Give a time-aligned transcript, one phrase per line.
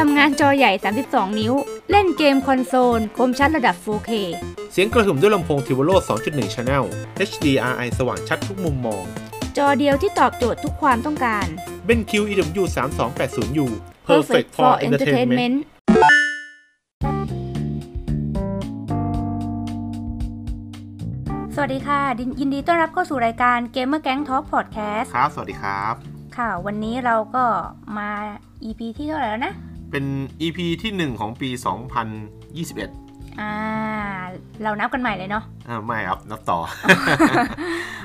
[0.00, 0.72] ทำงานจอใหญ่
[1.06, 1.52] 32 นิ้ว
[1.90, 4.10] เล่นเกมคอนโซล คมชัดระดับ 4K
[4.72, 5.90] เสียงกระหึ่มด้วยลำโพงทิวโร
[6.24, 6.84] 2.1 Channel
[7.30, 9.04] HDRI สว่างชัดทุกมุมมอง
[9.56, 11.46] จอเดียวที่ตอบโจทย์ทุกความต้องการ
[11.86, 13.66] เบน QEW 3280U
[14.08, 15.56] Perfect for entertainment
[21.54, 22.00] สวัสดีค่ะ
[22.40, 25.94] ยินดีต้อนรับเข้าสู่รายการ Gamer Gang Talk Podcast ครับ สวัสดีครับ
[26.36, 27.44] ค่ะ วันนี้เราก็
[27.98, 28.10] มา
[28.64, 29.54] EP ที่เท่าไหร่แล้วนะ
[29.96, 30.12] เป็น
[30.42, 31.50] EP ที่ 1 ของปี
[32.64, 33.52] 2021 อ่า
[34.62, 36.58] เรานับกันใหม่เลยเนาะอ่าไม่ครับ นับต่อ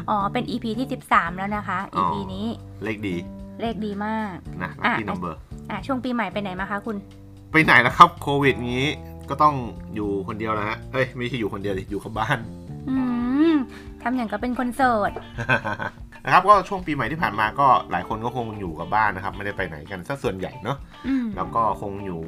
[0.10, 2.48] อ๋อ เป็น EP ที่ 13 แล้วนะคะอ๋อ EP นี้
[2.84, 3.16] เลขดี
[3.62, 5.34] เลขดีมากนะอะที่ number
[5.70, 6.98] อะช่วงปีใหม่ไปไหนมาคะคุณ
[7.52, 8.88] ไปไหนแล้วครับโควิดงี้
[9.30, 9.56] ก็ต้อง
[9.96, 12.38] อยู่คนเดียวนะฮะเอ้ย ไม่ใช่อยู่คนเดียวดิอยู่กับบ้าน
[12.90, 12.96] อื
[13.52, 13.54] ม
[14.02, 15.12] ทำอย่างกับเป็นคนโสด
[16.30, 22.22] นะครับก็ช่วงปีใหม่ที่ผ่านมาก็หลายคนก็คงอยู่กับบ้านนะครับ ไม่ได้ไปไหนกันซะส่วนใหญ่เนาะอืมแล้วก็คงอยู่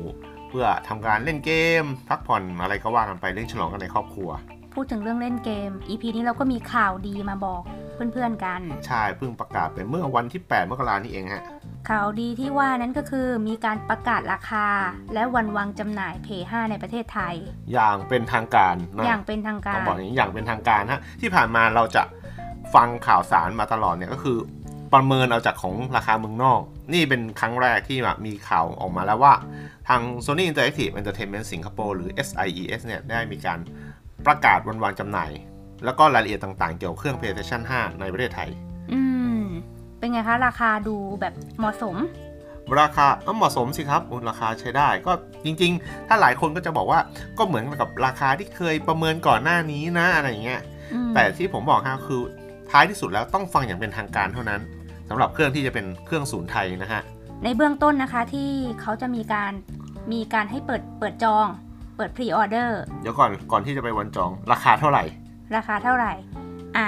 [0.49, 4.29] เพื่อทำการเล่นเกม พักผ่อนอะไรก็ว่ากันไปเล่นฉลองกันในครอบครัว
[4.73, 7.63] พูดถึงเรื่องเล่นเกม EP นี้เราก็มีข่าวดีมาบอก
[8.13, 11.43] เพื่อนๆกัน ใช่เพิ่งประกาศไปเมื่อวันที่ 8 มกรานี่เองฮะ
[11.89, 14.67] ข่าวดีที่ว่านั้นก็คือมีการประกาศราคา
[15.13, 17.35] และวันวางจำหน่าย P5 ในประเทศไทย
[17.73, 22.03] อย่างเป็นทางการนะอย่างเป็นทางกาต้รองบอกอย่างนี้อย่างเป็นทางการฮะที่ผ่านมาเราจะ
[22.75, 24.37] ฟังข่าวสารมาตลอดเนี่ยก็คือ
[24.93, 26.61] ประเมินเอาจากของราคาเมืองนอก
[26.93, 29.33] นี่เป็นครั้งแรกที่แบบมีข่าวออกมาแล้วว่า
[29.87, 33.59] ทาง Sony Interactive Entertainment Singapore หรือ SIES เนี่ยได้มีการ
[34.25, 35.31] ประกาศวันวางจำหน่าย
[35.85, 38.49] แล้วก็รายละเอียดต่างๆ เกี่ยวกับเครื่อง PlayStation 5 ในประเทศไทย
[38.91, 39.01] อื
[39.41, 39.43] ม
[39.99, 41.95] เป็นไงคะ ราคาดูแบบเหมาะสม
[42.81, 45.11] ราคาเอ้าเหมาะสมสิครับอุ๊ยราคาใช้ได้ ก็
[45.45, 46.99] จริง ๆ ถ้าหลายคนก็จะบอกว่า
[47.37, 50.61] ก็เหมือนกับราคาที่เคยประเมินก่อนหน้านี้นะอะไรอย่างเงี้ย
[50.93, 52.21] อืมแต่ที่ผมบอกฮะคือ
[52.71, 54.61] ท้ายที่สุดแล้วต้องฟังอย่างเป็นทางการเท่านั้น
[55.09, 57.01] สำหรับเครื่องที่จะเป็นเครื่องศูนย์ไทยนะฮะ
[57.43, 58.49] ในเบื้องต้นนะคะที่
[58.81, 59.51] เขาจะมีการ
[60.11, 61.47] มีการให้เปิดเปิดจอง
[61.97, 65.03] เปิดพรีออเดอร์เดี๋ยวก่อนก่อนที่จะไปวันจองราคาเท่าไหร่
[65.55, 66.13] ราคาเท่าไหร่
[66.77, 66.87] อะ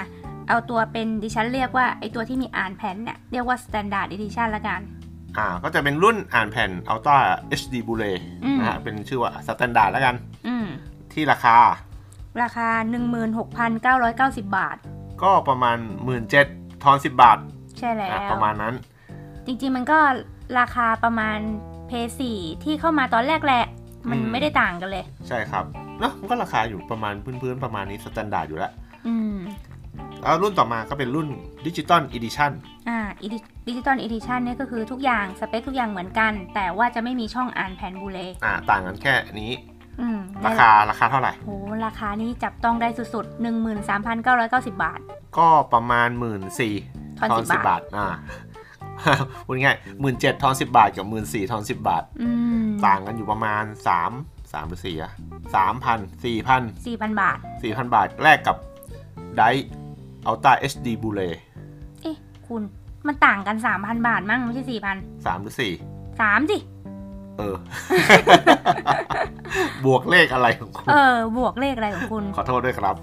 [0.49, 4.81] เอาตัวเป็นดิฉันเรียกว่าไอตัวที่มีอ่านแผ่นเนี่ยเรียกว่า standard edition ละกัน
[5.37, 7.17] อ่าก็จะเป็นรุ่นอ่านแผ่น Ultra
[7.59, 10.15] HD Blu-ray อืมนะฮะเป็นชื่อว่า Standard แล้วกัน
[10.47, 10.65] อืม
[11.13, 11.57] ที่ราคา
[12.41, 12.69] ราคา
[13.63, 14.77] 16,990 บาท
[15.21, 15.77] ก็ประมาณ
[16.29, 17.37] 17,000ทอน10 บาท
[17.79, 18.73] ใช่แล้วอะประมาณนั้น
[19.45, 19.99] จริงๆมันก็
[20.59, 21.39] ราคาประมาณ
[21.87, 23.63] เพย์สี่ที่เข้ามาตอนแรกแหละ
[24.09, 25.65] มันอืมไม่ได้ต่างกันเลย ใช่ครับ
[25.99, 28.71] เนอะมันก็ราคาอยู่ประมาณพื้นๆประมาณนี้ Standard อยู่แล้ว
[29.07, 29.37] อืม
[30.21, 31.27] แล้วรุ่นต่อมาก็เป็นรุ่น
[31.65, 32.51] Digital Edition
[32.89, 32.99] อ่า
[33.67, 39.72] Digital Edition เนี่ยก็คือทุกอย่าง สเปคทุกอย่างเหมือนกัน แต่ว่าจะไม่มีช่องอ่านแผ่น Blu-ray อ่าต่างกันแค่นี้อืม
[40.45, 41.51] ราคาราคาเท่าไหร่โห
[41.85, 43.43] ราคานี้จับต้องได้สุดๆ
[44.03, 44.99] 13,990 บาท
[45.37, 46.73] ก็ประมาณ 1 4ื่นสี่
[47.19, 48.07] ทอนทอน10สิบบาทอ่า
[49.45, 52.29] พูดง่ายหมื่นเจ็ดทอนสิบบาทกับหมื่นสี่ทอนสิบบาทอื
[52.63, 54.11] มต่างกันอยู่ประมาณสาม
[54.53, 55.11] สามหรือสี่อะ
[55.55, 56.61] สามพันสี่พัน
[56.91, 58.57] 4,000บาทสี่พันบาทแลกกับ
[59.37, 59.41] ได
[60.25, 61.21] อัลต้า HD b ูเล
[62.01, 62.15] เอ๊ะ
[62.47, 62.61] คุณ
[63.07, 64.63] มันต่างกัน3,000บาทมั้งไม่ใช่
[64.95, 65.73] 4,000สามหรือสี่
[66.19, 66.57] 3สิ
[67.37, 67.55] เออ
[69.85, 72.95] บวกเลขอะไรของคุณ เออ บวกเลขอะไรของคุณ ขอโทษด้วยครับ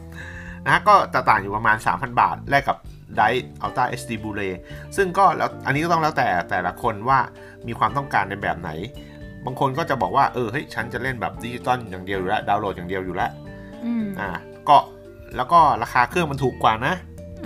[0.65, 2.77] นะฮะก็จะต่างอยู่ประมาณ 3,000 บาท แลกกับ
[3.17, 3.23] ได
[3.61, 4.53] อัลต้า HD Blu-ray
[4.97, 7.19] ซึ่งก็แล้วอันนี้ก็ต้องแล้วแต่แต่ละคนว่า
[7.67, 8.71] มีความต้องการในแบบไหน
[9.47, 13.31] บางคนก็จะบอกว่า เออเฮ้ยฉันจะเล่นแบบดิจิตอลอย่างเดียวอยู่แล้วดาวน์โหลดอย่างเดียวอยู่แล้ว
[13.85, 14.29] อืมอ่า
[14.69, 14.77] ก็
[15.37, 16.95] แล้วก็ราคาเครื่องมันถูกกว่านะ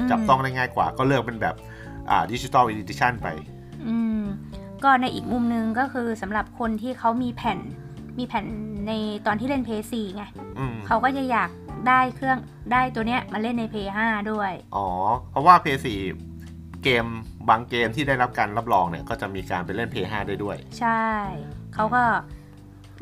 [0.05, 1.55] อืมจับต้องได้ง่ายกว่า ก็เลือกเป็นแบบ
[2.11, 3.29] อ่า Digital Edition ไป
[3.87, 4.23] อืม
[4.85, 7.59] ก็ในอีกมุมนึงก็คือสำหรับคนที่เขามีแผ่น
[8.19, 8.47] มีแผ่น
[8.89, 8.93] ใน
[9.27, 10.25] ตอนที่เล่น p พ4ไง
[10.59, 11.51] อืมเขาก็จะอยาก
[11.89, 12.39] ได้เครื่อง
[12.73, 14.87] ได้ตัวเนี้ยมาเล่นใน PS5 ด้วย อ๋อ
[15.31, 15.89] เพราะว่า PS4
[16.83, 17.05] เกม
[17.49, 21.07] บางเกมที่ได้รับการรับรองเนี่ย ก็จะมีการไปเล่น PS5 ได้ด้วย ใช่
[21.75, 22.03] เขาก็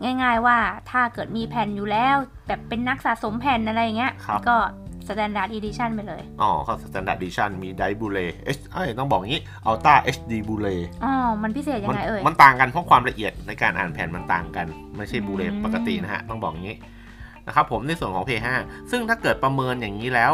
[0.05, 0.59] ง่าย ๆว่า
[0.91, 2.17] ถ้าเกิดมีแผ่นอยู่แล้ว
[2.47, 8.19] แบบเป็นนักสะสมแผ่นอะไรอย่างเงี้ยครับก็ Standard Edition ไปเลย อ๋อเขา Standard Edition มีไดบูเล
[8.73, 14.67] เอ้ยต้องบอกงี้ Ultra HD Blu-ray อ๋อ มันพิเศษยังมันไงเอ่ย มันต่างกันเพราะความละเอียดในการอ่านแผ่นมันต่างกัน
[14.97, 16.77] ไม่ใช่บูเลอืมปกตินะฮะ ต้องบอกงี้
[17.47, 18.49] นะครับผมในส่วนของ PS5
[18.91, 20.33] ซึ่งถ้าเกิดประเมินอย่างนี้แล้ว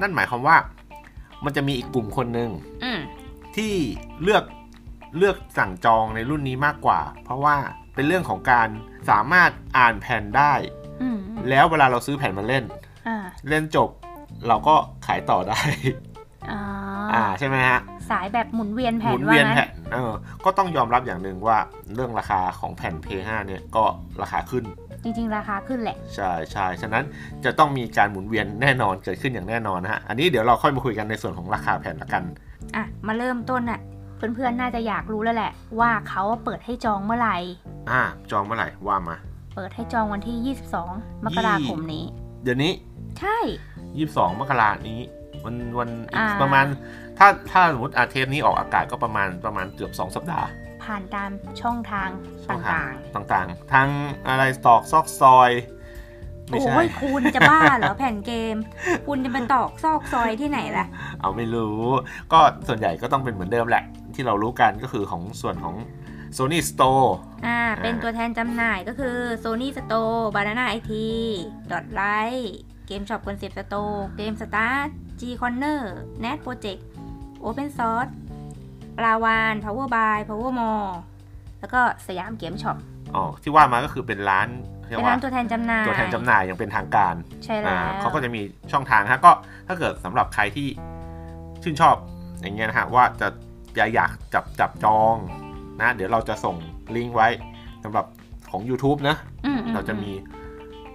[0.00, 0.56] นั่นหมายความว่า
[1.44, 2.50] มันจะมีอีกกลุ่มคนหนึ่ง
[2.84, 3.00] อืม
[3.56, 3.74] ที่
[4.22, 4.44] เลือก
[5.18, 7.56] เลือกสั่งจองในรุ่นนี้มากกว่า เพราะว่า
[7.94, 8.68] เป็นเรื่องของการ
[9.10, 10.52] สามารถอ่านแผ่นได้
[11.02, 11.18] อืม
[11.50, 12.64] แล้วเวลาเราซื้อแผ่นมาเล่น
[13.08, 13.16] อ่า
[13.48, 13.88] เล่นจบ
[14.48, 14.74] เราก็
[15.06, 15.60] ขายต่อได้
[16.50, 16.60] อ๋อ
[17.14, 20.12] อ่าใช่ไหมฮะสายแบบหมุนเวียนหแผ่มุนนว่าเวียนงั้นแผ่นเออ
[20.44, 21.58] ก็ต้องยอมรับอย่างหนึ่งว่า
[21.94, 23.84] เรื่องราคาของแผ่น P5 เนี่ยก็
[24.22, 24.64] ราคาขึ้น
[25.02, 27.04] จริงๆ ราคาขึ้นแหละ ใช่ใช่ฉะนั้น
[27.44, 32.22] จะต้องมีการหมุนเวียนแน่นอนเกิดขึ้นอย่างแน่นอนนะฮะอันนี้เดี๋ยวเราค่อยมาคุยกันในส่วนของราคาแผ่นละกัน
[32.76, 33.80] อะมาเริ่มต้นอะ
[34.16, 37.36] เพื่อนๆ น่าจะอยากรู้แล้วแหละ ว่าเขาเปิดให้จองเมื่อไหร่
[37.90, 39.16] อ่าจองเมื่อไหร่ว่ามา
[39.54, 42.04] เปิดให้จองวันที่ 22 มกราคมนี้
[42.42, 42.72] เดี๋ยวนี้
[43.20, 43.38] ใช่
[43.98, 45.00] 22มกรานี้
[45.44, 46.66] วันวันอีกอ่าประมาณ
[47.18, 50.46] ถ้าถ้าสมมติอาเทปนี้ออกอากาศก็ประมาณประมาณเกือบ2สัปดาห์
[50.84, 52.08] ผ่านตามช่องทาง
[52.46, 53.88] ช่องต่ทางางต่างๆทั้ง
[54.28, 58.56] อะไรตอกซอกซอยๆไม่ใช่โอ้ยคุณจะบ้าเหรอแผ่นเกม
[59.06, 60.86] คุณจะเป็นตอกซอกซอยที่ไหนล่ะ
[61.20, 61.78] เอาไม่รู้
[62.32, 63.84] ก็ส่วนใหญ่ก็ต้องเป็นเหมือนเดิมแหละ
[64.14, 65.76] ที่เรารู้กันก็คือของส่วนของ
[66.36, 67.08] Sony Store
[67.46, 70.92] อ่า เป็นอ่าตัวแทนจำหน่ายก็คือ Sony Store Banana IT
[71.70, 71.84] Dot
[72.90, 74.88] Light Game Shop Concept Store Game Start
[75.20, 75.80] G Corner
[76.24, 76.80] Net Project
[77.46, 78.10] Open Source
[78.98, 80.88] ปลาวาน Power by Power Mall
[81.60, 82.76] แล้วก็สยามเกมช็อป
[83.14, 84.48] อ๋อที่ว่ามาก็คือเป็นร้าน
[84.86, 87.14] เรียเป็กนร้าว่านตัวแทนจำหน่ายตัวแทนจำหน่ายอย่างเป็นทางการ
[87.44, 88.40] ใช่แล้อ่าวเขาก็จะมี
[88.72, 89.32] ช่องทางฮะก็
[89.68, 90.68] ถ้าเกิดสำหรับใครที่
[91.62, 91.96] ชื่นชอบ
[92.40, 93.28] อย่างเงี้ยนะฮะว่าจะ
[93.76, 95.16] อยากอยากจับจับจอง
[95.80, 96.56] นะเดี๋ยวเราจะส่ง
[96.96, 97.28] ลิงก์ไว้
[97.84, 98.06] สำหรับ
[98.50, 99.16] ของ YouTube นะ
[99.46, 100.10] อืมอืเราจะมี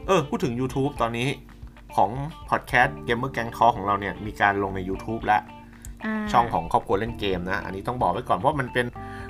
[0.08, 1.28] เออ พูดถึง YouTube ตอนนี้
[1.96, 2.10] ของ
[2.50, 8.86] พอดแคสต์ Gamer Gang Talk ของเราเนี่ยมีการลงใน YouTube แล้วอ่าช่องของครอบครัวเล่นเกมนะ อันนี้ต้องบอกไว้ก่อนเพราะมันเป็น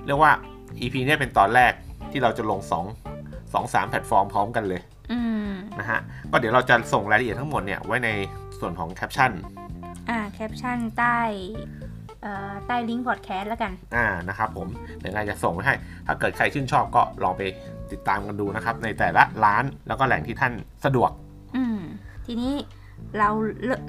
[0.06, 0.32] เรียกว่า
[0.80, 1.72] EP เนี่ยเป็นตอนแรก
[2.12, 4.82] ที่เราจะลง2 2 3แพลตฟอร์มพร้อมกันเลย
[5.12, 5.20] อื
[5.50, 6.00] มนะฮะ
[6.32, 8.10] ก็เดี๋ยวเราจะส่งรายละเอียดทั้งหมดเนี่ยไว้ใน
[8.60, 9.32] ส่วนของแคปชั่น
[10.10, 11.18] อ่าแคปชั่นใต้
[12.22, 14.68] เอ่อใต้ลิงก์พอดแคสต์แล้วกัน อ่า นะครับผม
[15.00, 15.76] เดี๋ยวยังไงจะส่งไว้ให้
[16.08, 17.42] ถ้าเกิดใครชื่นชอบก็ลองไป
[17.92, 20.54] ติดตามกันดูนะครับ ในแต่ละร้านแล้วก็แหล่งที่ท่าน
[20.86, 21.25] สะดวกอืม
[22.25, 22.54] ทีนี้
[23.18, 23.30] เรา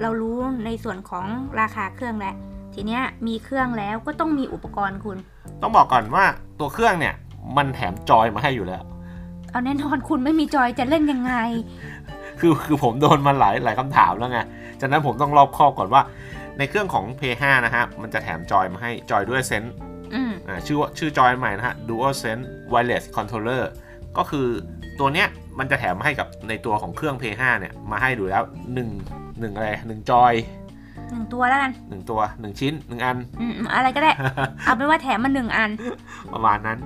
[0.02, 1.26] เรารู้ในส่วนของ
[1.60, 2.34] ราคาเครื่องแล้ว
[2.74, 5.18] ทีเนี้ยมีเครื่องแล้วก็ต้องมีอุปกรณ์คุณ
[5.62, 6.24] ต้องบอกก่อนว่า
[6.58, 7.14] ตัวเครื่องเนี่ย
[7.56, 8.82] มันแถมจอยมาให้อยู่แล้ว
[9.50, 11.34] เอาแน่นอนคุณไม่มีจอยจะเล่นยังไง
[12.40, 14.40] คือคือผมโดนมาหลายหลายคำถามแล้วไง
[14.80, 16.02] จากนั้นผมต้องรอบคอบก่อนว่า
[16.58, 19.64] ในเครื่องของ p 5นะฮะมันจะแถมจอยมาให้จอยด้วยเซน
[20.14, 23.62] อืมอ่าชื่อว่าชื่อจอยใหม่นะฮะ Dual Sense Wireless Controller
[24.16, 24.46] ก็คือ
[24.98, 28.42] ตัวเนี้ย มันจะแถมให้กับในตัวของเครื่อง p 5เนี่ย มาให้ดูแล้ว
[28.96, 30.34] 1 1อะไร1จอย
[31.10, 34.10] หนึ่งตัวแล้วกัน1ตัว1ชิ้น1อันอืมอืมอะไรก็ได้
[34.64, 35.70] เอาเป็นว่าแถมมาหนึ่งอัน
[36.32, 36.78] ประมาณนั้น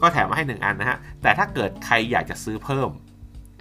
[0.00, 2.90] ก็แถมมาให้1อันนะฮะ แต่ถ้าเกิดใครอยากจะซื้อเพิ่ม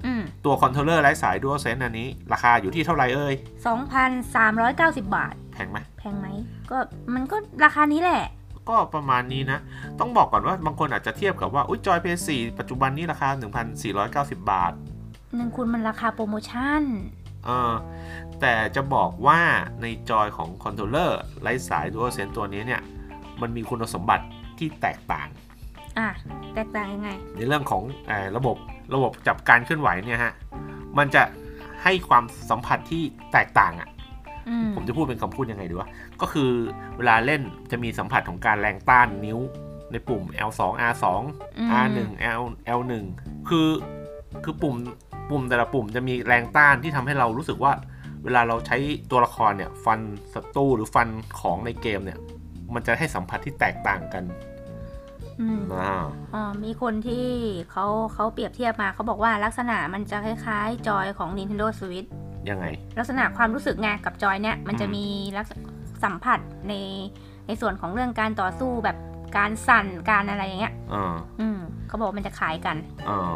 [0.05, 3.35] อืมตัวคอนโทรลเลอร์ไร้สาย Dual Sense อันนี้ ราคาอยู่ที่เท่าไหร่เอ่ย
[3.67, 6.27] สองพันสามร้อยเก้าสิบบาท แพงไหมแพงไหม
[6.71, 6.77] ก็
[7.13, 8.23] มันก็ราคานี้แหละ
[8.69, 9.60] ก็ประมาณนี้นะ
[10.00, 12.30] ต้องบอกก่อนว่าบางคนอาจจะเทียบกับว่า อุ้ยจอย PS4
[12.60, 13.30] ปัจจุบันนี้ราคา
[13.89, 14.74] 1,490 บาท
[15.36, 16.83] หนึ่งคุณมันราคาโปรโมชั่น
[17.45, 17.74] เออ
[18.42, 19.39] แต่จะบอกว่า
[19.81, 22.81] ในจอยของคอนโทรลเลอร์ไร้สาย DualSense ตัวนี้เนี่ย
[23.42, 24.25] มันมีคุณสมบัติ
[24.60, 25.27] ที่แตกต่าง
[26.00, 26.10] อะ
[26.56, 28.56] แตกต่างยังไง ในเรื่องของเออระบบ
[28.94, 30.33] ระบบจับการเคลื่อนไหวเนี่ยฮะ
[30.98, 31.24] มันจะ
[31.83, 33.93] ให้ความสัมผัสที่แตกต่างอะ่ะอืม
[34.75, 35.90] ผมจะพูดเป็นคำพูดยังไงดีวะ
[36.22, 36.50] ก็คือ
[36.98, 37.42] เวลาเล่น
[37.72, 39.40] จะมีสัมผัสของการแรงต้านนิ้ว
[39.92, 40.62] ในปุ่ม L2
[40.92, 41.06] R2
[41.57, 41.98] อืม R1
[42.40, 42.44] L
[42.80, 42.94] L1
[43.50, 43.69] คือ
[44.44, 44.75] คือปุ่ม
[45.30, 47.74] ปุ่มแต่ละปุ่มจะมีแรงต้านที่ทำให้เรารู้สึกว่า
[48.24, 48.78] เวลาเราใช้
[49.12, 50.00] ตัวละครเนี่ย ฟัน
[50.34, 51.07] ศัตรูหรือฟัน
[51.39, 52.19] ของในเกมเนี่ย
[52.74, 54.24] มันจะให้สัมผัสที่แตกต่างกัน
[55.42, 55.96] อืมอ่า
[56.34, 57.28] อ๋อมีคนที่
[57.72, 62.10] เขาเขาเปรียบเทียบมาเขาบอกว่าลักษณะมันจะคล้ายๆ จอยของ Nintendo Switch
[62.50, 62.66] ยังไง
[63.00, 65.06] ลักษณะความรู้สึกไงกับจอยเนี่ยมันจะอืมมี
[65.38, 65.63] ลักษณะ
[66.04, 66.74] สัมผัสใน
[67.48, 68.98] ในส่วนของเรื่องการต่อสู้แบบ
[69.38, 72.78] การสั่นการอะไรอย่างเงี้ยอ่าอืมเขาบอกว่ามันจะขายกัน
[73.10, 73.36] อ่า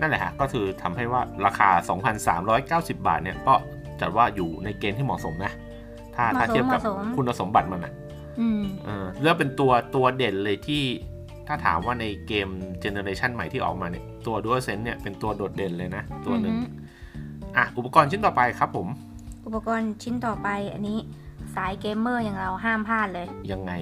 [0.00, 1.68] นั่นแหละฮะก็คือทำให้ว่าราคา
[2.88, 3.54] 2,390 บาทเนี่ยก็
[4.00, 5.52] จัดว่าอยู่ในเกณฑ์ที่เหมาะสมนะ
[6.16, 7.92] ถ้าเหมาะสมถ้าเทียบกับเหมาะสมคุณสมบัติมันอะ
[8.40, 10.82] อืมเออแล้วเป็นตัวตัวเด่นเลยที่
[11.48, 12.48] ถ้าถามว่าในเกม
[12.80, 16.54] generation ใหม่ที่ออกมาเนี่ย ตัว DualSense เนี่ยเป็นตัวโดดเด่นเลยนะ ตัวหนึ่ง
[17.56, 18.88] อือฮึอะอุปกรณ์ชิ้นต่อไปครับผม
[19.46, 20.98] อุปกรณ์ชิ้นต่อไปอันนี้
[21.54, 23.72] สายเกมเมอร์อย่างเราห้ามพลาดเลย ยังไง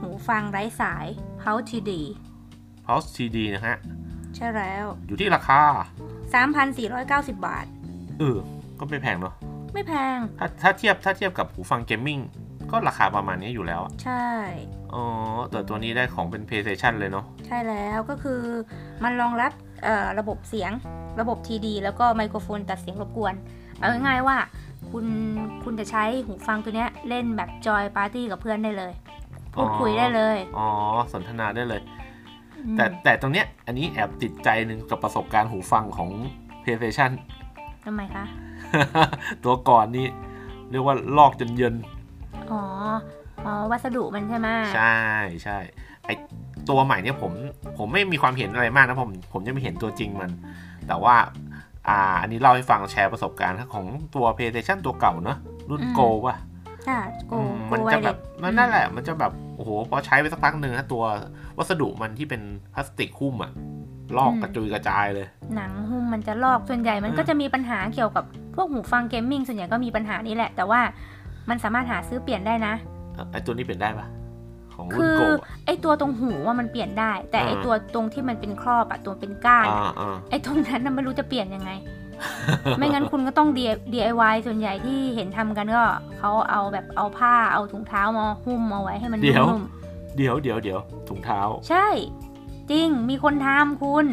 [0.00, 1.06] หูฟังไร้สาย
[1.42, 1.90] Pulse TD
[2.86, 3.76] Pulse TD นะฮะ
[4.36, 5.60] ใช่แล้ว อยู่ที่ราคา
[6.54, 7.66] 3,490 บาท
[8.18, 8.38] เออ
[8.78, 9.34] ก็ไม่แพงเนาะ
[9.74, 12.20] ไม่แพง ถ้าถ้าเทียบถ้าเทียบกับหูฟังเกมมิ่ง
[12.70, 14.26] ก็ราคาประมาณนี้อยู่แล้วอะใช่
[14.92, 15.04] อ๋อ
[15.50, 18.40] แต่ตัวนี้ได้ของเป็น PlayStation เลยเนาะ ใช่แล้วก็คือ
[19.02, 19.69] มันรองรับเอ่อ
[20.18, 20.72] ระบบเสียง
[21.20, 23.34] ระบบ TD แล้วก็ไมโครโฟนตัดเสียงรบกวน
[23.78, 24.36] เอาง่ายๆว่า
[24.90, 25.06] คุณ
[25.64, 28.92] คุณจะใช้หูฟังตัวเนี้ยเล่นแบบ join party กับเพื่อนได้เลย
[29.54, 30.68] พูดคุยได้เลย อ๋อ
[31.12, 31.80] สนทนาได้เลย
[32.56, 36.10] อืมแต่แต่ตรงเนี้ย อันนี้แอบติดใจหนึ่งกับประสบการณ์หูฟังของ
[36.62, 37.10] PlayStation
[37.84, 38.24] ทำไมคะ
[39.44, 40.06] ตัวก่อนนี่
[40.70, 41.74] เรียกว่าลอกจนเยิน
[42.52, 42.62] อ๋อ
[43.46, 45.00] อ๋อ วัสดุมันใช่ไหมใช่
[45.44, 45.58] ใช่
[45.88, 46.20] ไอ
[46.70, 47.32] ตัวใหม่เนี่ยผม
[47.78, 50.30] ผมไม่มีความเห็นอะไรมากนะผมผมยังไม่เห็นตัวจริงมัน
[50.88, 51.14] แต่ว่า
[51.88, 55.38] อ่าอันนี้เล่าให้ฟังแชร์ประสบการณ์ของตัว PlayStation ตัวเก่าเนอะ
[55.70, 56.36] รุ่นโกว่ะ
[56.88, 61.02] ค่ะโกอืมโกมันไวจะเลแบบสมันนั่นแหละ มันจะแบบโอ้โหพอใช้ไปสักพักหนึ่งนะตัว
[61.58, 62.42] วัสดุมันที่เป็น
[62.74, 63.52] พลาสติกหุ้มอะ
[64.16, 65.26] ลอกอืมกระจุยกระจายเลย
[65.56, 68.24] หนังหุ้มมันจะลอกส่วนใหญ่มันอืมก็จะมีปัญหาเกี่ยวกับ
[68.56, 70.80] พวกหูฟังเกมมิ่งส่วนใหญ่ก็มีปัญหานี้แหละ แต่ว่า
[71.48, 72.74] มันสามารถหาซื้อเปลี่ยนได้นะ
[73.14, 74.06] เอ่อไอตัวนี้เปลี่ยนได้ปะ
[74.80, 81.70] ของรุ่คืนอโกะไอตัวตรงหูว่ามันเปลี่ยนได้ แต่อ่าไอตัวตรงที่มันเป็นครอบอะตัวเป็นก้านอ่าอะอ่าไอตรงนั้นน่ะไม่รู้จะเปลี่ยนยังไง
[82.78, 83.48] ไม่งั้นคุณก็ต้อง
[83.92, 85.84] DIY ส่วนใหญ่ที่เห็นทำกันก็
[86.18, 89.62] เขาเอาแบบเอาผ้าเอาถุงเท้ามาหุ้มเอาไว้ให้มันเดี๋ยวนุ่ม
[90.16, 91.86] เดี๋ยวเดี๋ยวเดี๋ยวถุงเท้าๆใช่
[92.70, 94.06] จริงมีคนทำคุณ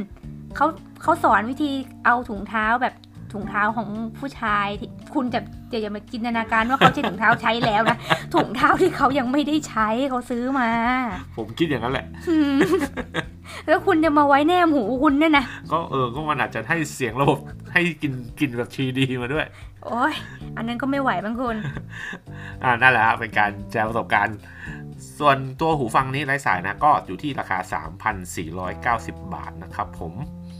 [0.55, 0.67] เขา
[1.01, 1.71] เขาสอนวิธี
[2.05, 2.93] เอาถุงเท้าแบบ
[3.34, 3.88] ถุงเท้าของ
[4.19, 5.39] ผู้ชายที่คุณจะ
[5.72, 7.98] จะอย่ามาจินตนาการว่าเขาใช้ถุงเท้าใช้แล้วนะ
[8.34, 10.69] ถุงเท้าที่เขายังไม่ได้ใช้เขาซื้อมา
[11.38, 12.57] ผมคิดอย่างนั้นแหละอืม
[13.67, 17.39] แล้วคุณจะมาไว้แนมหูคุณเนี่ยนะ ก็เออ ก็มันอาจจะให้เสียงระบบ
[17.74, 19.46] ให้กินกินแบบทีดีมาด้วย
[19.86, 20.13] โอ้ย
[20.57, 21.55] อันนั้นก็ไม่ไหวบางคน
[22.63, 24.38] อ่านั่นแหละฮะเป็นการแชร์ประสบการณ์
[25.19, 27.57] ส่วนตัวหูฟังนี้ไร้สายนะก็อยู่ที่ราคา
[28.36, 30.13] 3,490 บาทนะครับผม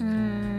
[0.04, 0.12] อื
[0.56, 0.57] ม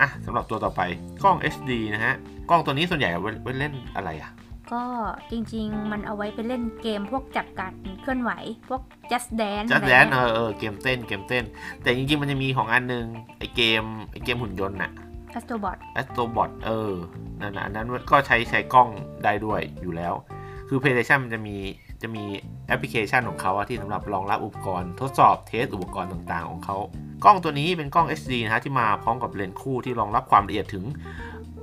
[0.00, 0.80] อะสำหรับตัวต่อไป
[1.24, 2.14] กล้อง HD นะฮะ
[2.50, 4.30] กล้องตัวนี้ส่วนใหญ่เอาไว้ไว้เล่นอะไรอะ
[4.72, 4.84] ก็
[5.30, 8.30] จริงๆ มันเอาไว้ไปเล่นเกมพวกจับการเคลื่อนไหว
[8.68, 11.44] พวก just dance จัอะดไรแดนเอเงี้ยอเออเกมเต้นเกมเต้น
[11.82, 13.06] แต่จริงๆ มันจะมีของอันหนึง
[13.38, 14.90] ไอเกมไอเกมหุ่นยนต์น่ะ
[15.38, 16.92] astrobot Astrobot เออ
[17.40, 18.88] นั่นนะอันนั้นก็ใช้ใช้กล้อง
[19.24, 20.14] ได้ด้วยอยู่แล้ว
[20.68, 21.56] คือ PlayStation มันจะมี
[22.02, 22.24] จะมี
[22.66, 26.76] แอปพลิเคชันของเขาอะที่สำหรับรองรับอุปกรณ์ทดสอบ test อุปกรณ์ต่างๆ ของเขา
[27.24, 30.84] กล้องตัวนี้เป็นกล้อง HD นะฮะที่มาพร้อมกับเลนส์คู่ที่รองรับความละเอียดถึง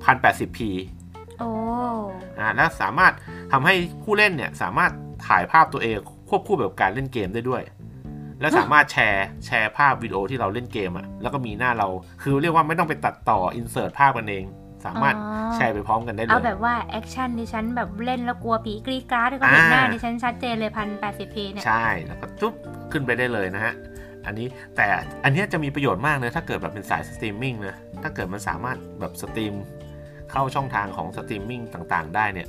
[0.06, 0.60] 1080p
[1.40, 1.50] โอ้
[2.40, 3.14] อ่าและสามารถ
[3.52, 3.74] ทำให้
[4.04, 4.92] ผู้เล่นเนี่ยสามารถ
[5.28, 5.98] ถ่ายภาพตัวเอง
[6.30, 7.64] ควบคู่แบบการเล่นเกมได้ด้วย
[8.42, 11.88] และสามารถแชร์แชร์ภาพวิดีโอที่เราเล่นเกมอะแล้วก็มีหน้าเรา
[12.22, 14.46] คือเรียกว่าไม่ต้องไปตัดต่อ insert ภาพกันเอง
[14.86, 22.54] สามารถอ๋อแชร์ไปพร้อมกันได้เลย เอาแบบว่า action ดิฉันแบบเล่นแล้วกลัวผีกรีดกราดก็เห็นหน้าอ่าดิฉันชัดเจนเลยพันแปดสิบ P เนี่ย ใช่ แล้วก็จุ๊บ
[22.92, 23.74] ขึ้นไปได้เลยนะฮะ
[24.26, 24.86] อันนี้แต่
[25.24, 29.54] อันเนี้ยจะมีประโยชน์มากเลยถ้าเกิดแบบเป็นสายสตรีมมิ่งนะ ถ้าเกิดมันสามารถแบบสตรีม
[30.32, 32.48] เข้าช่องทางของสตรีมมิ่งต่างๆ ได้เนี่ย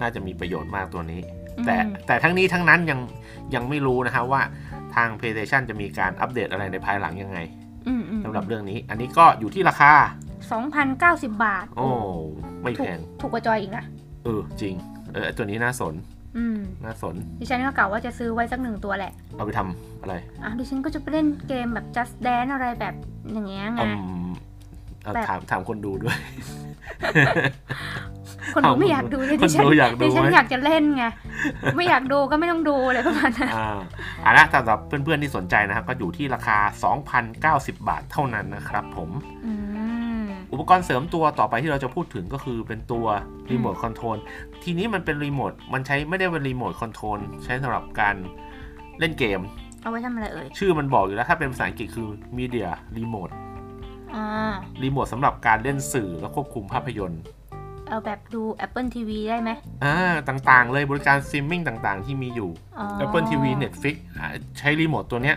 [0.00, 1.20] น่าจะมีประโยชน์มากตัวนี้
[1.66, 3.00] แต่อืมแต่ทั้งนี้ทั้งนั้นยัง
[3.54, 4.40] ยังไม่รู้นะฮะว่า
[4.94, 7.38] ทาง PlayStation จะมีการอัปเดตอะไรในภายหลังยังไง
[7.88, 9.92] อืมอืมสำหรับเรื่องนี้ อันนี้ก็อยู่ที่ราคา
[10.52, 11.86] สองพันเก้าสิบบาท โอ้
[12.62, 13.84] ไม่ถูแพกงถูกกว่าจอยอีกนะ
[14.24, 14.74] เออ จริง
[15.12, 15.94] เออตัวนี้น่าสน
[16.36, 22.94] อืม น่าสน ดิฉันก็กล่าวว่าจะซื้อไว้สักหนึ่งตัวแหละ เอาไปทำอะไร อะ ดิฉันก็จะไปเล่นเกมแบบ just dance อะไรแบบ
[23.32, 23.88] อย่างเงี้ยไงอื
[24.26, 24.28] ม
[25.02, 26.16] เอาแบบถามถามคนดูด้วย
[28.54, 31.04] คนดูไม่อยากดูเลยคดินฉันดูอยากดูดิฉันไหมอยากจะเล่นไง
[31.76, 33.78] ไม่อยากดูก็ไม่ต้องดูอะไรประมาณนั้นอ่า
[34.24, 36.58] อ่านะสำหรับเพื่อนๆที่สนใจนะครับ ก็อยู่ที่ราคา
[37.62, 39.10] 2,090 บาทเท่านั้นนะครับผม
[39.46, 39.75] อืม
[40.52, 43.06] อุปกรณ์เสริมตัวต่อไปที่เราจะพูดถึงก็คือเป็นตัว
[43.52, 44.18] รีโมทคอนโทรล
[44.64, 48.16] ทีนี้มันเป็นรีโมทมันใช้ไม่ได้เป็นรีโมทคอนโทรลใช้สำหรับการ
[48.98, 49.40] เล่นเกม
[49.82, 53.32] เอาไว้ทำอะไรเอ่ย ชื่อมันบอกอยู่แล้วถ้าเป็นภาษาอังกฤษคือ Media Remote
[54.14, 54.26] อ่า
[54.82, 57.22] รีโมทสำหรับการเล่นสื่อและควบคุมภาพยนตร์
[57.88, 59.50] เอาแบบดู Apple TV ได้ไหม
[59.84, 59.96] อ่า
[60.28, 64.26] ต่างๆ เลยบริการสตรีมมิ่งต่างๆ ที่มีอยู่อ๋อ Apple TV Netflix อ่า
[64.58, 65.36] ใช้รีโมทตัวเนี้ย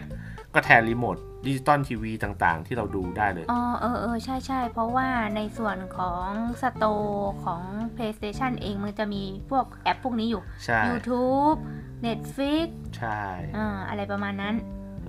[0.53, 6.25] ก็แทนรีโมทดิจิตอลทีวีต่างๆ ที่เราดูได้เลย อ๋อ เออเออใช่ใช่เพราะว่าในส่วนของ
[6.62, 7.62] สโตร์ของ
[7.96, 11.58] PlayStation เองมันจะมีพวกแอปพวกนี้อยู่ ใช่ YouTube
[12.06, 13.24] Netflix ใช่
[13.58, 14.56] อ่าอะไรประมาณนั้น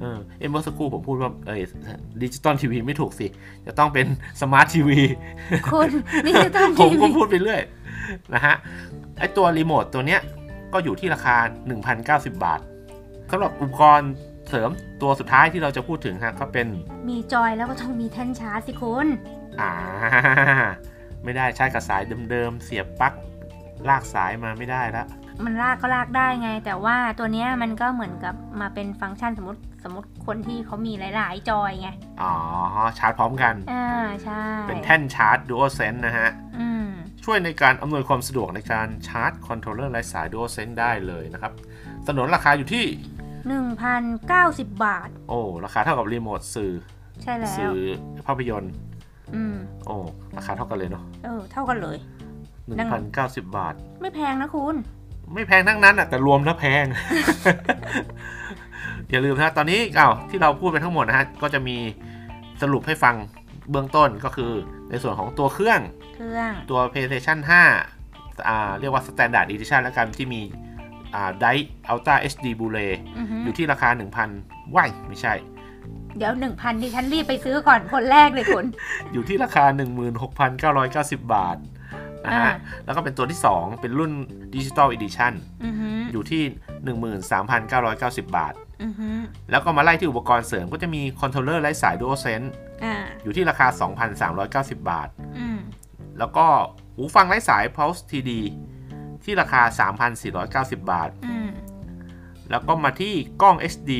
[0.00, 1.64] เออเอ็มเมื่อสักครู่ผมพูดว่าเออ
[2.23, 3.26] ดิจิตอลทีวีไม่ถูกสิ
[3.66, 4.06] จะต้องเป็น
[4.40, 5.00] สมาร์ททีวี
[5.73, 7.62] ดิจิตอลทีวีคุณิตอลผทีมก็วีพูดไปเรื่อย
[8.35, 8.54] นะฮะ
[9.18, 10.20] ไอตัวรีโมทตัวเนี้ย
[10.73, 11.37] ก็อยู่ที่ราคา
[11.90, 12.61] 1,090 บาท
[13.30, 14.12] สำหรับอุปกรณ์
[14.50, 14.71] เสริม
[15.02, 16.66] ตัวสุดท้ายที่เราจะพูดถึงฮะก็เป็น
[17.09, 19.07] มีจอยแล้วก็ต้องมีแท่นชาร์จสิคุณ
[19.61, 19.73] อ่า
[21.25, 23.14] ไม่ได้ใช้กับสายเดิมๆเสียบปลั๊ก
[23.88, 25.04] ลากสายมาไม่ได้ละ
[25.45, 31.90] มันลากก็ลากได้ไง แต่ว่าตัวเนี้ยมันก็เหมือนกับมาเป็นฟังก์ชันสมมติสมมติคนที่เขามีหลาย ๆ จอยไง
[32.23, 32.33] อ๋อ
[32.99, 33.87] ชาร์จพร้อมกันอ่า
[34.25, 36.87] ใช่ เป็นแท่นชาร์จ DualSense นะฮะอืม
[37.25, 41.52] ช่วยในการอำนวยความสะดวกในการชาร์จคอนโทรลเลอร์ไร้สาย DualSense ได้เลยนะครับ
[42.07, 42.85] สนนราคาอยู่ที่
[43.40, 46.73] 1,090 บาท โอ้ ราคาเท่ากับรีโมทสื่อ
[47.23, 47.76] ใช่แล้วสื่อ
[48.26, 48.73] ภาพยนตร์
[49.35, 49.54] อืม
[49.87, 49.97] โอ้
[50.37, 51.97] ราคาเท่ากันเลยเนาะ เออ เท่ากันเลย
[52.78, 54.76] ดัง1,090 บาท ไม่แพงนะคุณ
[55.35, 56.85] ไม่แพงทั้งนั้นอะ แต่รวมแล้วแพง
[59.11, 61.76] อย่าลืมนะ ตอนนี้อ้าวที่เราพูดไปทั้งหมดนะฮะ ก็จะมี
[62.62, 63.14] สรุปให้ฟัง
[63.70, 64.52] เบื้องต้นก็คือ
[64.90, 65.80] ในส่วนของตัวเครื่อง
[66.16, 67.38] เครื่อง ตัว PlayStation
[67.92, 70.40] 5อ่าเรียกว่า Standard Edition แล้วกันที่มี
[71.14, 71.57] อ่า Dai
[71.93, 73.88] Ultra HD Blu-ray อือฮึอยู่ที่ราคา
[74.33, 75.35] 1,000ว้ายไม่ใช่
[76.17, 78.67] เดี๋ยว 1,000ดิฉันรีบไปซื้อก่อนคนแรกเลยคุณ
[79.12, 79.64] อยู่ที่ราคา
[80.49, 81.57] 16,990 บาท
[82.25, 82.52] นะฮะอ่า
[82.85, 84.12] แล้วก็เป็นตัวที่ 2 เป็นรุ่น
[84.55, 85.33] Digital Edition
[85.64, 86.43] อือฮึอยู่ที่
[87.45, 89.09] 13,990 บาทอือฮึ
[89.50, 92.49] แล้วก็มาไล่ที่อุปกรณ์เสริมก็จะมีคอนโทรลเลอร์ไร้สาย DualSense
[92.85, 93.67] อ่าอยู่ที่ราคา
[94.69, 95.59] 2,390 บาทอืม
[96.19, 96.47] แล้วก็
[96.95, 98.30] หูฟังไร้สาย Pulse 3D
[99.25, 99.62] ที่ราคา
[100.23, 101.50] 3,490 บาทอืม
[102.50, 103.91] แล้วก็มาที่กล้อง HD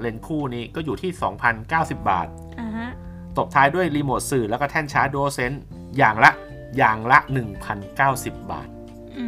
[0.00, 1.10] เลนส์คู่นี้ก็อยู่ที่
[1.58, 2.28] 2,090 บาท
[2.60, 2.90] อ่าฮะ
[3.36, 5.58] ตบท้ายด้วยรีโมทสื่อแล้วก็แท่นชาร์จ DualSense
[5.98, 6.32] อย่างละ
[6.76, 7.18] อย่างละ
[7.84, 8.68] 1,090 บาท
[9.18, 9.26] อื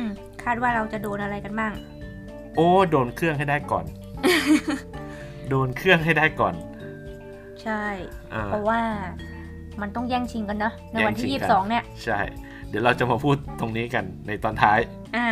[0.00, 0.02] ม
[0.42, 1.72] คาดว่าเราจะโดนอะไรกันบ้าง
[2.56, 3.84] โอ้ โดนเครื่องให้ได้ก่อน
[5.48, 6.54] โดนเครื่องให้ได้ก่อน
[7.62, 7.84] ใช่
[8.34, 8.80] อ่าเพราะว่า
[9.80, 14.80] มันต้องแย่งชิงกันเนอะในวันที่แย่งชิงยี่กัสินบสองเนี่ย ใช่เดี๋ยวเราจะมาพูดตรงนี้กันในตอนท้าย
[15.16, 15.30] อ่า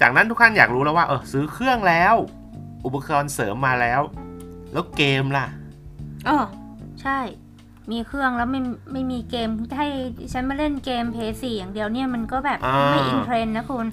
[0.00, 2.14] จากนั้นทุกท่านอยากรู้แล้วว่า เออซื้อเครื่องแล้ว
[2.84, 4.00] อุปกรณ์เสริมมาแล้ว
[4.72, 5.46] แล้วเกมล่ะ
[6.26, 6.44] เออ
[7.02, 7.18] ใช่
[7.90, 8.60] มีเครื่องแล้วไม่
[8.92, 9.48] ไม่มีเกม
[9.78, 9.86] ให้
[10.32, 13.86] ฉันมาเล่นเกมเพย์สี่อย่างเดียวเนี่ยมันก็แบบอ่าไม่อินเทรนด์นะคุณ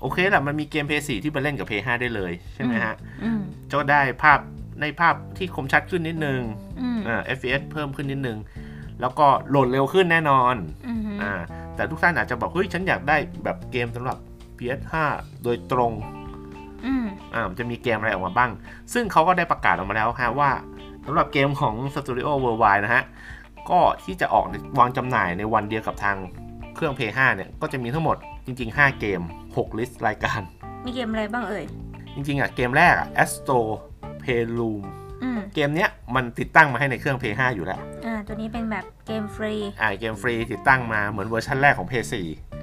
[0.00, 2.94] โอเคแหละมันมีเกม PS4 ที่ไปเล่นกับ PS5 ได้เลยใช่ไหมฮะ
[3.24, 3.40] อืม
[3.72, 4.40] ก็ได้ภาพ
[4.80, 6.40] ในภาพที่คมชัดขึ้นนิดนึง
[6.80, 8.38] อืมอ่า FPS เพิ่มขึ้นนิดนึง
[9.00, 10.54] แล้วก็โหลดเร็วขึ้นแน่นอน
[10.86, 11.32] อืมอ่า
[11.76, 14.16] แต่ทุกท่านอาจจะบอกเฮ้ยฉันอยากได้แบบเกมสำหรับ
[14.58, 14.94] PS5
[15.44, 15.92] โดยตรง
[16.86, 17.04] อืม
[17.34, 18.50] อ่ามันจะมีเกมอะไรออกมาบ้าง
[18.92, 20.50] ซึ่งเขาก็ได้ประกาศออกมาแล้วฮะว่า
[21.06, 23.04] สำหรับเกมของ Studio Worldwide นะฮะ
[23.70, 24.44] ก็ที่จะออก
[24.78, 26.16] วางจำหน่ายในวันเดียวกับทาง
[26.74, 28.16] เครื่อง PS5 เนี่ย ก็จะมีทั้งหมด
[28.46, 30.40] จริง ๆ 5 เกม 6 list รายการ
[30.84, 31.64] มีเกมอะไรบ้างเอ่ย
[32.14, 33.60] จริง ๆ อะ เกมแรกอะ Astro
[34.22, 34.82] Playroom
[35.22, 37.89] อืมเกมเนี้ยมันติดตั้งมาให้ในเครื่อง PS5 อยู่แล้วอ่า
[38.30, 42.14] ตัวนี้เป็นแบบเกมฟรี อ่าเกมฟรีติดตั้งมาเหมือนเวอร์ชันแรกของ PS4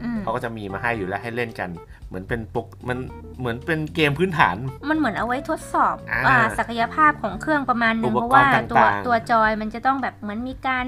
[0.03, 1.69] อืมเขาก็จะมีมาให้อยู่แล้วให้เล่นกัน
[2.07, 2.97] เหมือนเป็นปกมัน
[3.39, 4.57] เหมือนเป็นเกมพื้นฐาน
[4.89, 10.85] มันเหมือนเอาไว้ทดสอบอ่าอ่าศักยภาพของเครื่องประมาณหนึ่งอุปเพราะกรว่าณ์ตัวต่างๆตัวจอยมันจะต้องแบบเหมือนมีการ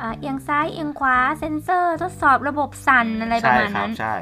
[0.00, 4.14] อ่าเอียงซ้ายเอียงขวาเซนเซอร์ทดสอบระบบสั่นอะไรประใช่มาณครันั้บนใช่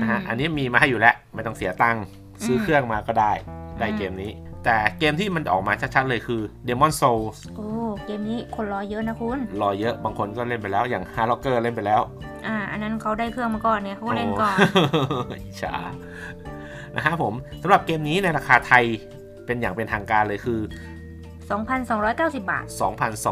[0.00, 2.04] นะฮะอืมอันนี้มีมาให้อยู่แล้วไม่ต้องเสียตังค์
[2.44, 3.32] ซื้ออมเครื่องมาก็ได้
[3.80, 4.30] ได้อืมเกมนี้
[4.64, 7.68] แต่เกมที่มันออกมาชัดๆเลยคือ Demon Souls โอ้
[8.06, 12.00] เกมนี้คนรอเยอะนะคุณ รอเยอะบางคนก็เล่นไปแล้วอย่าง Heartrocker เล่นไปแล้ว
[12.46, 15.74] อ่า อันนั้นเขาได้เครื่องมาก่อนเนี่ยเขาก็เล่นก่อนโอ้อิจฉา
[16.94, 18.84] นะฮะผมสำหรับเกมนี้ในราคาไทย
[19.46, 20.60] เป็นอย่างเป็นทางการเลยคือ
[21.50, 22.64] 2,290 บาท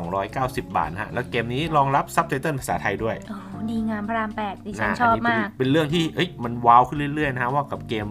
[0.05, 3.37] 2,290 บาทนะฮะ แล้วเกมนี้รองรับซับไตเติลภาษาไทยด้วย โอ้
[3.71, 8.07] ดีงามพระรามแปดดิฉันนะชอบนนี้เป็นมาก เอันนี้เป็นเรื่องที่เอ้ยมัน wow ขึ้นเรื่อยๆนะฮะว่ากับเกม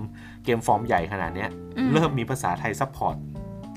[0.46, 3.16] เกมฟอร์มใหญ่ขนาดเนี้ยอืมเริ่มมีภาษาไทย support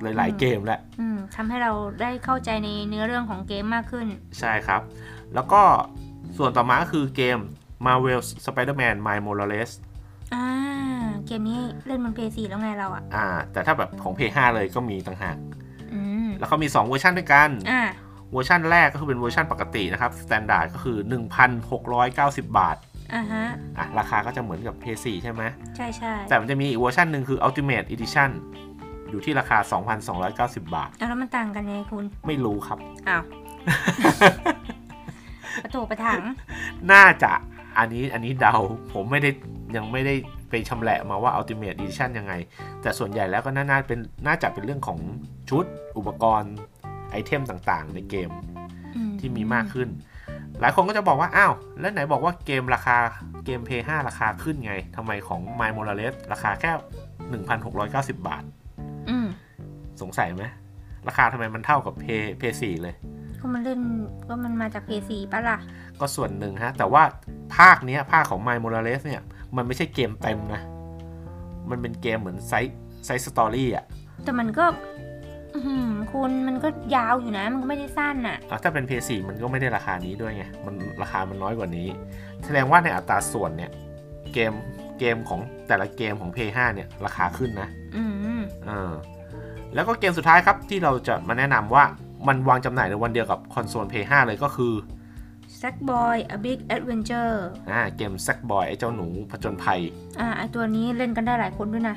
[0.02, 4.06] หลายอืมๆเกมแล้วอืมทำให้เราได้เข้าใจในเนื้อเรื่องของเกมมากขึ้น
[4.38, 4.82] ใช่ครับ
[5.35, 5.62] แล้วก็
[6.38, 7.38] ส่วนต่อมาก็คือเกม
[7.87, 9.72] Marvel Spider-Man Miles Morales
[10.35, 10.46] อ่า
[11.26, 15.62] เกมนี้เล่นบน Play สี่แล้วไงเราอะอ่า แต่ถ้าแบบของ PS5 เลยก็มีต่างหากอืม
[16.42, 17.83] แล้วเขามี 2 เวอร์ชันด้วยกันอ่า
[18.33, 20.96] เวอร์ชันแรกก็คือเป็นเวอร์ชันปกตินะครับ Standard ก็คือ
[21.72, 22.76] 1,690 บาท
[23.14, 23.44] อ่าฮะ
[23.78, 25.42] อะราคาก็จะเหมือนกับ PS4 ใช่ไหม
[25.76, 28.31] ใช่ใช่แต่มันจะมีอีกเวอร์ชันหนึ่งคือ Ultimate Edition
[29.11, 29.59] อยู่ที่ราคา
[30.57, 32.78] 2,290 บาทเอาแล้วมันต่างกันไงคุณ ไม่รู้ครับ
[33.09, 33.22] อ้าว
[35.64, 36.22] ประตูประถัง
[36.92, 37.33] น่าจะ
[37.78, 38.57] อันนี้อันนี้เดา
[38.92, 39.31] ผมไม่ได้
[39.76, 40.14] ยังไม่ได้
[40.52, 42.32] ไปชำแหละมาว่า Ultimate Edition ยังไง
[42.82, 44.98] แต่ส่วนใหญ่แล้วก็น่าน่าเป็นน่าจะเป็นเรื่องของ
[45.50, 45.64] ชุด
[45.98, 46.54] อุปกรณ์
[47.10, 48.30] ไอเทมต่างๆ ในเกม
[48.96, 49.88] อืที่มีมากขึ้น
[50.60, 52.96] หลายคนก็จะบอกว่า อ้าว แล้วไหนบอกว่าเกมราคา
[53.44, 56.72] เกม p 5ราคาขึ้นไงทำไมของ Miles Morales ราคาแค่
[57.44, 58.44] 1,690 บาท
[59.10, 59.26] อืม
[60.02, 60.44] สงสัยไหม
[61.08, 62.94] ราคาทำไมมันเท่ากับ PS4 เลย
[63.40, 63.80] ก็มันเล่น
[64.28, 65.58] ก็มันมาจาก Play สี่ปะล่ะ
[66.00, 67.02] ก็ส่วนหนึ่งฮะ แต่ว่า
[67.56, 69.22] ภาคเนี้ยภาคของ Miles Morales เนี่ย
[69.56, 70.60] มันไม่ใช่เกมเต็มนะ
[71.70, 73.84] มันเป็นเกมเหมือน side side story อะ
[74.24, 74.64] แต่มันก็
[75.54, 81.88] อื้อหือคุณมันก็ยาวอยู่นะ มันก็ไม่ได้สั้นน่ะอะถ้าเป็น PS4 มันก็ไม่ได้ราคานี้ด้วยไง มันราคามันน้อยกว่านี้
[82.44, 83.70] แสดงว่าในอัตราส่วนเนี่ย
[84.32, 84.52] เกม
[84.98, 88.02] เกมของแต่ละเกมของ PS5 เนี่ย ราคาขึ้นนะ อื
[88.40, 88.92] มเออ
[89.74, 91.84] แล้วก็เกมสุดท้ายครับที่เราจะมาแนะนำว่า
[92.28, 94.72] มันวางจำหน่ายในวันเดียวกับคอนโซล PS5 เลยก็คือ
[95.62, 97.35] Sackboy A Big Adventure
[97.70, 99.81] อ่าเกม Sackboy ไอ้เจ้าหนูผจญภัย
[100.20, 101.96] อ่าไอตัวนี้เล่นกันได้หลายคนด้วยนะ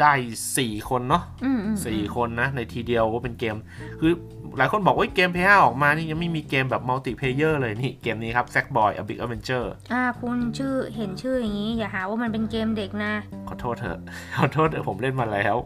[0.00, 0.14] ได้
[0.52, 3.56] 4 คนเนาะอืมอืมสี่คนนะ ในทีเดียวก็เป็นเกม
[4.00, 4.12] คือ
[4.58, 13.12] หลายคนบอกว่าเกม PS5 ออกมานี่ยังไม่มีเกมแบบ multiplayer เลยนี่เกมนี้ครับ Sackboy A Big Adventure อ่าคุณชื่อเห็นชื่ออย่างนี้ อย่าหาว่ามันเป็นเกมเด็กนะ
[13.48, 13.98] ขอโทษเถอะ
[14.36, 15.56] ขอโทษเถอะผมเล่นมาแล้ว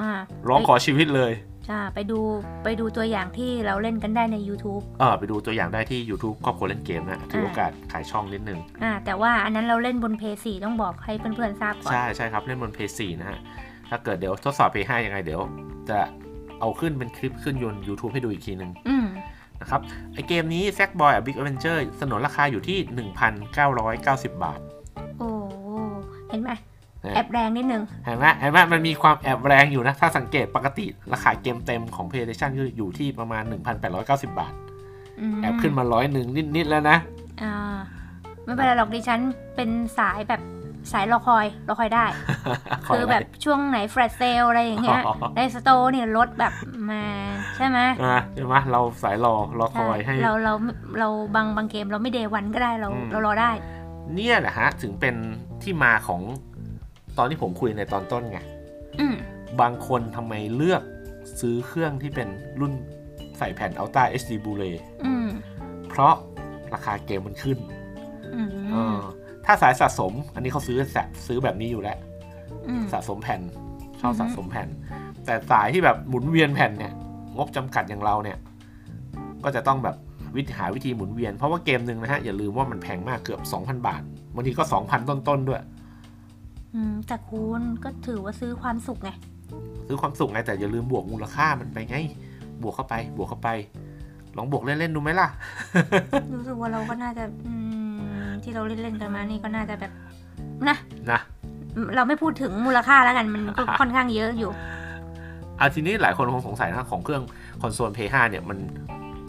[0.00, 0.10] อ่า
[0.48, 1.32] ร้องขอชีวิตเลย
[1.70, 2.18] อ่าไปดู
[2.64, 13.38] ไปดูตัวอย่างที่เราเล่นกันได้ใน YouTube เออไปดูตัวอย่างได้ที่ YouTube ครอบครัวเล่นเกมนะถือโอกาสขายช่องนิดนึงอ่าแต่ว่าอันนั้นเราเล่นบนเพย์สี่ต้องบอกให้เพื่อนๆทราบก่อน ใช่ใช่ครับ เล่นบน PS4 นะฮะ
[13.90, 15.40] ถ้าเกิดเดี๋ยวทดสอบ PS5 ยังไงเดี๋ยว
[15.90, 15.98] จะ
[16.60, 19.06] เอาขึ้นเป็นคลิปขึ้นยน YouTube ให้ดูอีกทีหนึ่งอืม
[19.60, 19.80] นะครับ
[20.14, 22.78] ไอเกมนี้ Sackboy A Big Adventure สนนราคาอยู่ที่
[23.56, 24.60] 1,990 บาท
[25.18, 25.28] โอ้
[26.28, 26.50] เห็นไหม
[27.14, 33.42] แอบแรงนิดนึงเห็นไหมเห็นไหมมันมีความแอบแรงอยู่นะ ถ้าสังเกตปกติราคาเกมเต็มของ PlayStation คืออยู่ที่ประมาณ
[33.86, 34.52] 1,890 บาท
[35.32, 36.96] มแอบขึ้นมาร้อยหนึ่งนิด ๆ แล้วนะ
[37.42, 37.54] อ่า
[38.44, 39.20] ไม่เป็นไรหรอกดิฉัน
[39.56, 40.42] เป็นสายแบบ
[40.92, 42.04] สายรอคอยรอคอยได้
[42.86, 46.52] คือแบบช่วงไหนแฟลชเซลอะไรอย่างเงี้ยอ๋อในสโตร์เนี่ยลดแบบ
[46.90, 47.02] มา
[47.56, 50.54] ใช่ไหมอ่าใช่ไหมเราสายรอรอคอยให้ เราเรา
[50.98, 53.50] เราบางบางเกมเราไม่เดวันก็ได้เราอืมเรารอได้
[54.14, 55.14] เนี่ยแหละฮะ ถึงเป็น
[55.62, 56.20] ที่มาของ
[57.18, 58.38] ตอนที่ผมคุยในตอนต้นไง
[59.00, 59.16] อืม
[59.60, 60.82] บางคนทำไมเลือก
[61.40, 62.28] ซื้อเครื่องที่เป็น
[62.60, 62.72] รุ่น
[63.38, 64.74] ใส่แผ่น Ultra HD Blu-ray
[65.04, 65.28] อืม
[65.88, 66.14] เพราะ
[66.74, 67.58] ราคาเกมมันขึ้น
[68.34, 68.98] อืมเออ
[69.46, 71.98] ถ้าสายสะสม อันนี้เขาซื้อแสซื้อแบบนี้อยู่แล้ว
[72.68, 73.40] อืมสะสมแผ่น
[74.00, 74.68] ชอบอือฮึสะสมแผ่น
[75.26, 76.92] แต่สายที่แบบหมุนเวียนแผ่นเนี่ย
[77.36, 78.38] งบจำกัดอย่างเราเนี่ย
[79.44, 79.96] ก็จะต้องแบบ
[80.36, 84.02] วิธีหาวิธีหมุนเวียน เพราะว่าเกมหนึ่งนะฮะ อย่าลืมว่ามันแพงมากเกือบ 2,000 บาท
[84.34, 85.62] บางทีก็ 2,000 ต้นๆด้วย
[86.74, 89.10] อืมแต่คุณก็ถือว่าซื้อความสุขไง
[89.86, 91.96] ซื้อความสุขไงแต่อย่าลืมบวกมูลค่ามันไปไง
[92.62, 93.48] บวกเข้าไป บวกเข้าไป
[94.36, 95.28] ลองบวกเล่นๆดูไหมล่ะ
[96.34, 97.52] รู้สึกว่าเราก็น่าจะอื
[98.26, 99.92] มที่เราเล่นๆกันมานี่ก็น่าจะแบบ
[100.68, 100.76] นะ
[101.10, 101.20] นะ
[101.96, 104.50] เราไม่พูดถึงมูลค่าแล้วกันมันก็ค่อนข้างเยอะอยู่
[105.56, 107.22] เอาทีนี้หลายคนคงสงสัยนะของเครื่อง
[107.60, 108.58] คอนโซล Play 5เนี่ยมัน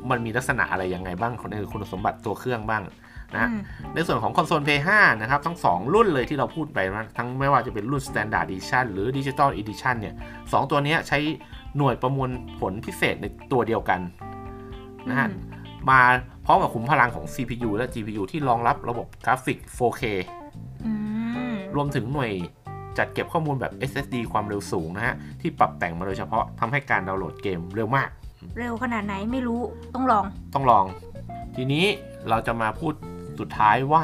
[0.09, 2.83] มันมีลักษณะอะไรยังไงบ้างในคุณสมบัติตัวเครื่องบ้าง
[3.33, 3.61] นะฮะอืม
[3.93, 10.15] ในส่วนของคอนโซล Play 5นะครับทั้ง 2 รุ่นเลยที่เราพูดไปนะทั้งไม่ว่าจะเป็นรุ่น Standard Edition หรือ Digital Edition เนี่ย
[10.51, 11.19] สองตัวเนี้ยใช้
[11.77, 13.99] หน่วยประมวลผลพิเศษในตัวเดียวกัน
[15.09, 15.57] นะฮะอืม
[15.89, 16.01] มา
[16.45, 20.03] พร้อมกับขุมพลังของ CPU และ GPU ที่รองรับระบบกราฟิก 4K
[20.85, 20.91] อื
[21.53, 22.31] มรวมถึงหน่วย
[22.97, 28.09] จัดเก็บข้อมูลแบบ SSD ความเร็วสูงนะฮะ ที่ปรับแต่งมาโดยเฉพาะทำให้การดาวน์โหลดเกมเร็วมาก
[28.57, 29.61] เร็วขนาดไหนไม่รู้
[29.95, 30.85] ต้องลอง ต้องลอง
[31.55, 31.85] ทีนี้
[32.29, 32.93] เราจะมาพูด
[33.39, 34.03] สุดท้ายว่า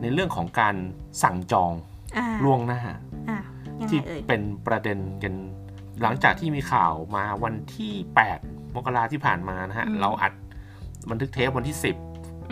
[0.00, 0.74] ในเรื่องของการ
[1.22, 1.72] สั่งจอง
[2.16, 2.80] อ่าล่วงหน้า
[3.28, 3.38] อ่า
[3.80, 5.34] ยังไงที่เอ่ยเป็นประเด็นกัน
[6.02, 7.92] หลังจากที่มีข่าวมาวันที่
[8.34, 10.32] 8 มกราที่ผ่านมานะฮะ เราอัด
[11.10, 11.76] บันทึกเทปวันที่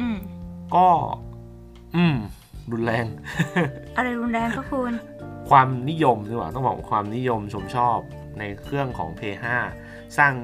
[0.00, 0.86] อืม10 ก็
[1.96, 2.16] อืม
[2.72, 3.06] รุนแรง
[3.96, 4.92] อะไรรุนแรงก็คุณ
[5.50, 7.98] ความนิยมดีกว่าต้องบอกว่าความนิยมชมชอบ
[8.38, 9.20] ในเครื่องของ p
[9.70, 10.34] 5สร้าง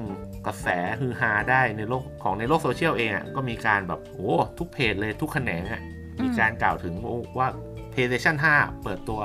[0.45, 0.67] กระแส
[0.99, 5.81] ฮือฮาได้ในโลกของในโลกโซเชียลเองอะก็มีการแบบโอ้ทุกเพจเลยทุกแขนงอะ
[6.17, 6.93] อืมมีการกล่าวถึง
[7.37, 7.47] ว่า
[7.93, 9.21] PlayStation 5 เปิดตัว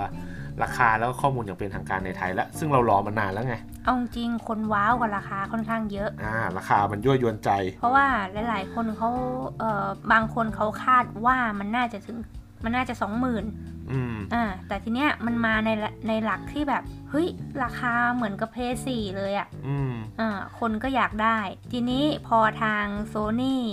[0.63, 8.07] ราคาแล้วก็ข้อมูลอย่างเป็นทางการในไทยแล้ว ซึ่งเรารอมานานแล้วไง เอาจริงคนว้าวกับราคาค่อนข้างเยอะอ่าราคามันยั่วยวนใจ เพราะว่า
[8.49, 9.11] หลาย ๆ คนเขา
[9.59, 12.19] เอ่อบางคนเขาคาดว่ามันน่าจะถึง
[12.65, 13.45] มันน่าจะสองหมื่น
[13.92, 17.29] อืมอ่าแต่ทีเนี้ยมันมาในละในหลักที่แบบเฮ้ย
[17.62, 21.38] ราคาเหมือนกับ Play สี่เลยอะ่ะอืมอ่าคนก็อยากได้
[21.72, 23.64] ทีนี้พอทางโซนี่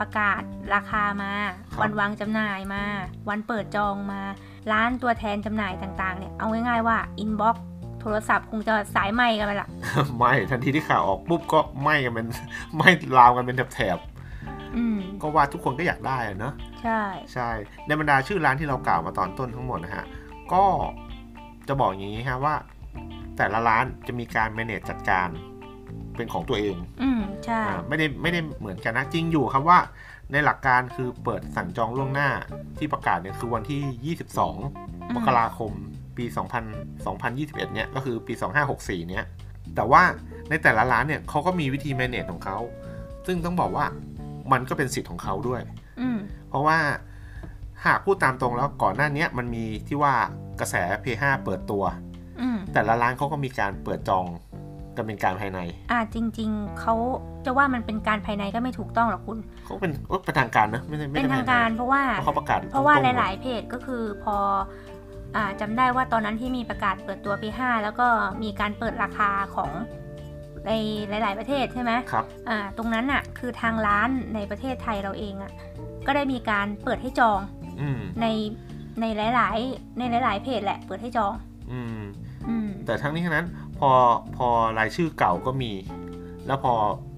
[0.00, 0.42] ประกาศ
[0.74, 1.32] ราคามา
[1.80, 2.84] วันวางจำหน่ายมา
[3.28, 4.20] วันเปิดจองมา
[4.72, 7.56] ร้านตัวแทนจำหน่ายต่างๆเนี่ยเอาง่ายๆว่า inbox
[8.00, 9.68] โทรศัพท์คงจะสายไหม้กันไปละ
[10.16, 12.26] ไม่ทันทีที่ข่าวออกปุ๊บก็ไหม่กันเป็น
[12.76, 14.15] ไหม่ลามกันเป็นแถบอืมๆ
[15.22, 17.02] ก็ว่าทุกคนก็อยากได้อะเนอะใช่
[17.32, 17.48] ใช่
[17.86, 20.06] ในบรรดาชื่อร้านที่เรากล่าวมาตอนต้นทั้งหมดนะฮะ
[20.52, 20.64] ก็
[21.68, 22.54] จะบอกอย่างนี้ฮะว่า
[23.36, 25.28] แต่ละร้านจะมีการ manage จัดการ
[26.16, 29.78] เป็นของตัวเอง อืมใช่อ่าไม่ได้ไม่ได้เหมือนกันนะจริงอยู่ครับว่า
[30.32, 32.30] ในหลักการคือเปิดสั่งจองล่วงหน้า
[32.78, 35.72] ที่ประกาศเนี่ยคือวันที่ 22 มกราคม
[36.16, 36.24] ปี
[36.70, 38.34] 2000 2021 เนี่ยก็คือปี
[38.70, 39.24] 2564 เนี่ย
[39.74, 40.02] แต่ว่า
[40.50, 42.58] ในแต่ละร้านเนี่ยเขาก็มีวิธี manage ของเขา
[43.26, 43.86] ซึ่งต้องบอกว่า
[44.52, 45.60] มันก็เป็นสิทธิ์ของเขาด้วย
[46.00, 46.78] อืมเพราะว่า
[47.86, 50.14] หากพูดตามตรงแล้วก่อนหน้าเนี้ยมันมีที่ว่า
[50.60, 51.84] กระแส P5 เปิดตัว
[52.40, 54.24] อืมแต่ละร้านเขาก็มีการเปิดจอง
[54.96, 55.60] กันเป็นการภายใน
[55.92, 56.94] อ่าจริง ๆเขา
[57.44, 64.36] จะว่ามันเป็นการภายในก็ไม่ถูกต้องหรอกคุณเขาเป็นเอ้ยเป็นทางการนะไม่ใช่ไม่เป็นใช่ทางการเพราะว่าเพราะเขาประกาศเพราะว่าตงๆหลาย ๆ เพจก็คือพอ
[65.36, 68.06] อ่าจำได้ว่าตอนนั้นที่มีประกาศเปิดตัว P5 แล้วก็
[68.42, 69.70] มีการเปิดราคาของ
[70.66, 70.72] ใน
[71.08, 75.52] หลาย ๆ ประเทศใช่ไหมครับอ่าตรงนั้นอะคือทางร้านในประเทศไทยเราเองอะ
[76.06, 77.40] ก็ได้มีการเปิดให้จอง
[77.80, 78.26] อืมใน
[79.00, 81.32] ในหลาย ๆ ในหลาย ๆ เพจแหละเปิดให้จอง
[81.72, 82.02] อืม
[82.48, 83.48] อืมแต่ทั้งนี้ทั้งนั้น
[83.78, 83.90] พอ
[84.36, 84.48] พอ
[84.78, 85.72] รายชื่อเก่าก็มี
[86.46, 86.72] แล้วพอ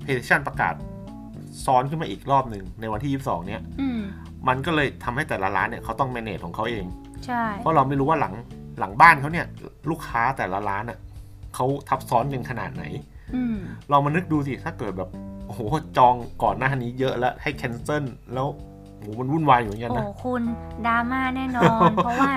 [0.04, 0.74] PlayStation ประกาศ
[1.64, 4.00] ซ้อนขึ้นมาอีกรอบหนึ่งในวันที่ 22 เนี้ยอืม
[4.48, 6.86] มันก็เลยทำให้แต่ละร้านเนี่ยเขาต้อง manage ของเขาเอง
[7.26, 8.34] ใช่ เพราะเราไม่รู้ว่าหลัง
[8.78, 9.46] หลังบ้านเขาเนี่ย
[9.90, 10.98] ลูกค้าแต่ละร้านอะ
[11.54, 12.84] เขาทับซ้อนกันขนาดไหน
[13.34, 13.56] อืม
[13.90, 15.08] เรามานึกดูสิ ถ้าเกิดแบบ
[15.46, 15.60] โอ้โห
[15.98, 18.46] จองก่อนหน้านี้เยอะแล้ว ให้แคนเซิลแล้ว
[18.96, 20.42] โอ้โหมันวุ่นวายอยู่เหมือนกันโอ้นะคุณ
[20.86, 22.32] ดราม่าแน่นอน เพราะว่า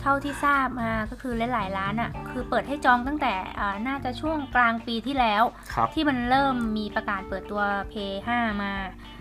[0.00, 5.42] เท่าที่ทราบมาก็คือหลายๆร้านอะ คือเปิดให้จองตั้งแต่อ่าน่าจะช่วงกลางปีที่แล้ว
[5.74, 7.94] ครับที่มันเริ่มมีประกาศเปิดตัว p
[8.28, 8.72] 5มา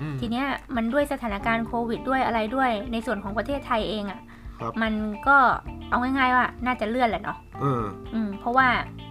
[0.01, 4.32] อืมทีเนี้ยมันด้วยสถานการณ์โควิดด้วยอะไรด้วย ในส่วนของประเทศไทยเองอะ่ะครับ
[4.81, 4.93] มัน
[5.27, 5.37] ก็
[5.89, 8.67] เอาง่ายๆว่าน่าจะเลื่อนแหละเนาะเอออืมเพราะว่า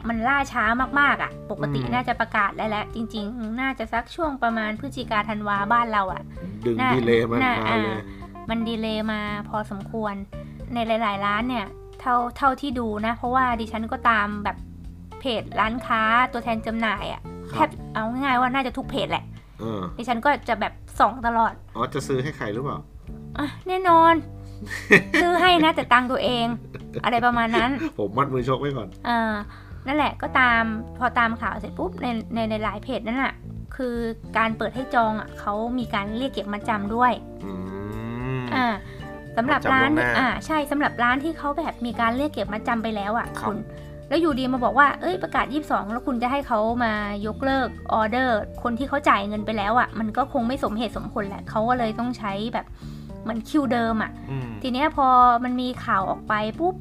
[0.08, 0.64] มันล่าช้า
[1.00, 6.22] มากๆอะ่ะ ปกติอืมน่าจะประกาศได้แล้วจริง ๆ น่าจะสักช่วงประมาณพฤศจิกาธันวาบ้านเราอะ่ะ
[6.66, 8.00] ดึงน่าดีเลยมันน่ามาอ่าเลย
[8.50, 10.14] มันดีเลย์มาพอสมควร
[10.74, 11.66] ในหลาย ๆ ร้านเนี่ย
[12.00, 14.56] เท่าเท่าที่ดูนะ เพราะว่าดิฉันก็ตามแบบ
[15.20, 16.02] เพจร้านค้า
[16.32, 17.20] ตัวแทนจำหน่ายอะ่ะ
[17.52, 19.24] คแทรับบเอาง่ายๆว่าน่าจะทุกเพจแหละ
[19.60, 22.78] เออดิฉันก็จะแบบส่องตลอด อ๋อ จะซื้อให้ใครหรือเปล่า
[23.38, 24.14] อะแน่นอน
[25.20, 26.46] ซื้อให้นะแต่ตังค์ตัวเอง
[27.04, 29.32] อะไรประมาณนั้น ผมมัดมือชกไว้ก่อนอ่า
[29.86, 30.62] นั่นแหละก็ตาม
[30.98, 33.34] พอตามข่าวเสร็จปุ๊บในในในหลายเพจนั่นแหะ
[33.76, 33.96] คือ
[34.38, 37.12] การเปิดให้จองอะเขามีการเรียกเก็บมาจำด้วย
[37.44, 37.52] อื
[38.38, 38.66] มอ่า
[39.36, 43.58] สำหรับร้านมัดจำล่วงหน้าอ่าใช่สำหรับร้านที่เขาแบบมีการเรียกเก็บมาจำไปแล้วอะครับณ
[44.08, 46.92] แล้วอยู่ดีมาบอกว่า เอ้ย ประกาศ 22 แล้วคุณจะให้เขามา
[47.26, 52.66] ยกเลิกออเดอร์ คนที่เขาจ่ายเงินไปแล้วอะ มันก็คงไม่สมเหตุสมผลแหละ เขาก็เลยต้องใช้แบบ
[53.22, 55.06] เหมือนคิวเดิมอะอืมทีเนี้ยพอ
[55.44, 56.74] มันมีข่าวออกไปปุ๊บ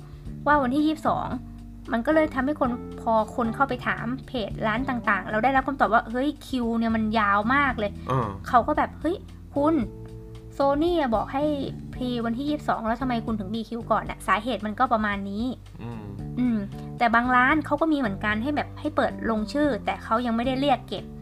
[0.47, 0.97] ว่าวันที่
[1.39, 2.69] 22 มันก็เลยทำให้คน
[3.01, 9.17] พอคนเข้าไปถามเพจร้านต่างๆ เราได้รับคำตอบว่าเฮ้ยคิวเนี่ยมันยาวมากเลยเออเขาก็แบบเฮ้ย
[9.55, 9.75] คุณ
[10.53, 11.43] โซนี่บอกให้
[11.93, 15.45] พรีวันที่ 22 แล้วทำไมคุณถึงมีคิวก่อนอะสาเหตุมันก็ประมาณนี้
[15.83, 16.03] อืม
[16.39, 16.57] อืม
[16.97, 21.20] แต่บางร้านเขาก็มีเหมือนกันให้แบบให้เปิดลงชื่อ แต่เขายังไม่ได้เรียกเก็บอืม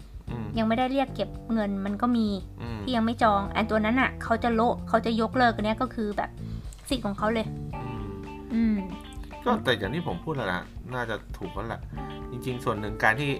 [0.58, 2.28] ยังไม่ได้เรียกเก็บเงินมันก็มี
[2.62, 6.30] อืมที่ยังไม่จองอันตัวนั้นอะเขาจะโละเขาจะยกเลิกอันเนี้ยก็คือแบบ
[6.90, 7.48] สิทธิ์ของเขาเลย
[7.84, 8.06] อืม
[8.54, 8.76] อืม
[9.44, 10.62] ก็แต่อย่างที่ผมพูดแล้วนะ
[10.94, 11.82] น่าจะถูกแล้วแหละ
[12.32, 13.32] จริง ๆ ส่วนหนึ่งการที่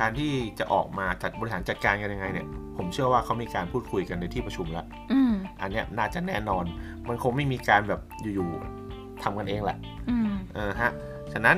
[0.00, 6.64] การที่จะออกมาจัดบริหารจัดการกันยังไงเนี่ย ผมเชื่อว่าเขามีการพูดคุยกันในที่ประชุมแล้วอืมอันเนี้ยน่าจะแน่นอน
[7.08, 8.00] มันคงไม่มีการแบบ
[8.34, 9.78] อยู่ๆทำกันเองแหละ
[10.10, 10.92] อืมเออฮะ
[11.32, 11.56] ฉะนั้น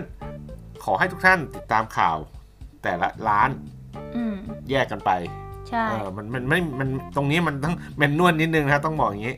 [0.84, 2.16] ขอให้ทุกท่านติดตามข่าว
[2.82, 3.75] แต่ละร้านอืม
[4.70, 5.10] แยกกันไป
[5.68, 9.36] ใช่เออมันมันไม่มันตรงนี้มันต้องแมนนวลนิดนึงนะต้องบอกอย่างนี้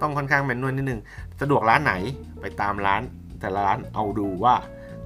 [0.00, 1.00] ต้องค่อนข้างแมนนวลนิดนึง
[1.40, 1.94] สะดวกร้านไหน
[2.40, 3.02] ไปตามร้าน
[3.40, 4.54] แต่ละร้านเอาดูว่า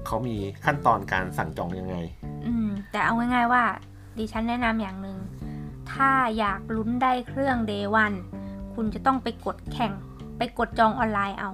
[0.06, 1.96] เขามีขั้นตอนการสั่งจองยังไง
[2.46, 3.64] อืมแต่เอาง่ายๆว่า
[4.18, 5.18] ดิฉันแนะนำอย่างหนึ่ง
[5.92, 8.16] ถ้าอยากลุ้นได้เครื่อง day one
[8.74, 9.92] คุณจะต้องไปกดแข่ง
[10.38, 11.50] ไปกดจองออนไลน์เอา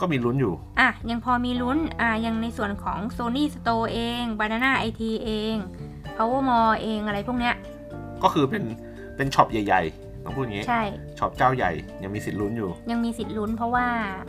[0.00, 5.54] ก็มีลุ้นอยู่ อะ ยังพอมีลุ้น อะยังในส่วนของ Sony Store เอง Banana IT เอง
[6.18, 7.54] Power Mall เองอะไรพวกเนี้ย
[8.22, 8.64] ก็คือเป็น
[9.16, 10.82] เป็น shop ใหญ่ๆ ต้องพูดอย่างนี้ ใช่
[11.18, 13.86] shop เจ้าใหญ่ยังมีสิทธิ์ลุ้นอยู่ ยังมีสิทธิ์ลุ้นเพราะว่า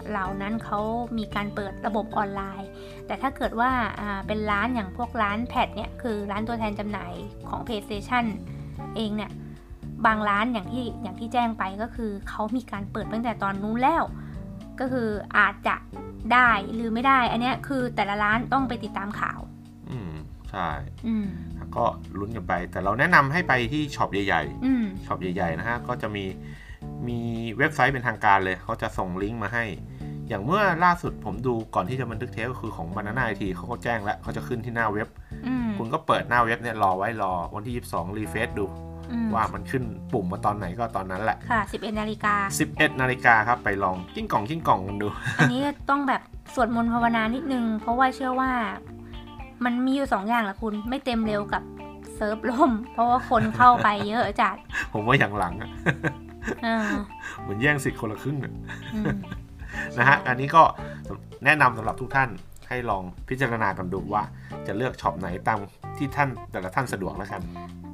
[0.10, 0.80] เหล่านั้นเขา
[1.17, 2.69] มีการเปิดระบบออนไลน์
[3.08, 7.13] แต่ถ้าเกิดว่าอ่าเป็นร้านอย่างพวกร้านแพดเนี่ย คือร้านตัวแทนจำหน่าย
[7.49, 8.25] ของ PlayStation
[8.95, 9.32] เองเนี่ย
[10.06, 14.04] บางร้านอย่างที่อย่างที่แจ้งไปก็คือเขามีการเปิดตั้งแต่ตอนนู้นแล้ว
[14.80, 15.75] ก็คืออาจจะ
[16.34, 19.39] ได้หรือไม่ได้ อันเนี้ยคือแต่ละร้านต้องไปติดตามข่าว
[19.91, 20.12] อืม
[20.52, 20.69] ใช่
[21.08, 21.28] อืม
[21.75, 21.86] ก็
[22.19, 26.25] ลุ้นกันไป แต่เราแนะนำให้ไปที่ช็อปใหญ่อืมๆช็อปใหญ่ๆนะฮะก็จะมี
[27.08, 27.19] มี
[27.58, 29.65] เว็บไซต์เป็นทางการเลยเขาจะส่งลิงก์มาให้
[30.29, 35.08] อย่างเมื่อล่าสุดผมดูก่อนที่จะบันทึกเทปก็คือของ Banana IT เขาก็แจ้งแล้วเขาจะขึ้นที่หน้าเว็บ
[35.47, 38.65] อืมคุณก็เปิดหน้าเว็บเนี่ยรอไว้รอวันที่ 22 refresh ดู
[39.12, 42.36] อืมว่ามันขึ้นปุ่มมาตอนไหนก็ตอนนั้นแหละ ค่ะ 11 นาฬิกา
[42.67, 45.08] 11 นาฬิกาครับไปลองกิ้งกล่องกิ้งกล่องกันดู
[45.39, 46.21] อันนี้ต้องแบบ
[46.53, 48.51] สวดมนต์ภาวนานิดนึง เพราะว่าเชื่อว่า
[49.65, 51.63] มันมีอยู่สองอย่างแหละคุณไม่เต็มเร็วกับ
[52.15, 54.56] เซิร์ฟล่ม เพราะว่าคนเข้าไปเยอะจัด
[54.93, 55.69] ผมว่าอย่างหลังอะ
[56.65, 56.78] อ่า
[57.41, 58.54] เหมือนแย่งสิทธิ์คนละครึ่งอะ
[58.95, 59.15] อืม
[59.98, 60.63] นะฮะอันนี้ก็
[61.45, 62.30] แนะนำสำหรับทุกท่าน
[62.69, 64.24] ให้ลองพิจารณากันดูว่า
[64.67, 65.60] จะเลือกช็อปไหนตาม
[65.98, 67.41] ที่ท่านแต่ละท่านสะดวกแล้วกัน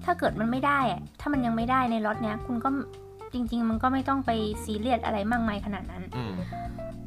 [0.05, 2.69] ถ้าเกิดมันไม่ได้อะถ้ามันยังไม่ได้ในล็อตเนี้ย คุณก็
[3.33, 4.31] จริง ๆ มันก็ไม่ต้องไป
[4.63, 6.33] ซีเรียสอะไรมากมายขนาดนั้นอืม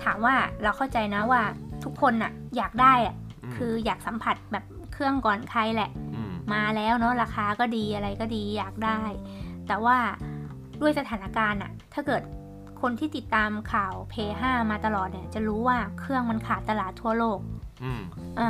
[0.03, 1.43] ถามว่าเราเข้าใจนะว่า
[1.85, 3.28] ทุกคนน่ะอยากได้อะม
[3.59, 5.91] คืออยากสัมผัสแบบเครื่องก่อนใครแหละ
[6.29, 9.01] มมาแล้วเนาะราคาก็ดีอะไรก็ดีอยากได้
[9.69, 9.97] แต่ว่า
[10.81, 12.23] ด้วยสถานการณ์อะถ้าเกิด
[12.81, 17.39] คนที่ติดตามข่าว p 5มาตลอดเนี่ย จะรู้ว่าเครื่องมันขาดตลาดทั่วโลก
[17.85, 18.03] อืม
[18.39, 18.49] อ่า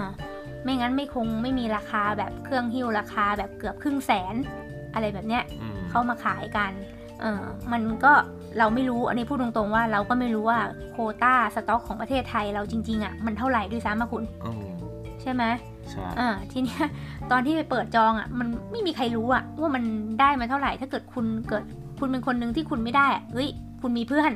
[0.64, 4.34] ไม่งั้นไม่คงไม่มีราคาแบบเครื่องหิ้วราคาแบบเกือบครึ่งแสน
[4.94, 6.72] อะไรแบบเนี้ยอืมเข้ามาขายกัน
[7.20, 8.12] เออมันก็
[8.58, 10.58] เราไม่รู้อันนี้พูดตรงๆว่าเราก็ไม่รู้ว่า
[10.92, 14.67] โควต้าสต็อกของประเทศไทยเราจริงๆอะ่ะมันเท่าไหร่ด้วยซ้ำอะคุณอืม
[15.22, 15.44] ใช่ไหม
[15.90, 16.84] ใช่อ่าทีเนี้ย
[17.30, 19.82] ตอนที่ไปเปิดจองอะ่ะ มันไม่มีใครรู้อะ่ะ ว่ามัน
[20.20, 21.64] ได้มาเท่าไหร่ ถ้าเกิดคุณเกิด
[21.98, 23.48] คุณเป็นคนหนึ่งที่คุณไม่ได้อะเฮ้ย
[23.80, 24.30] คุณมีเพื่อน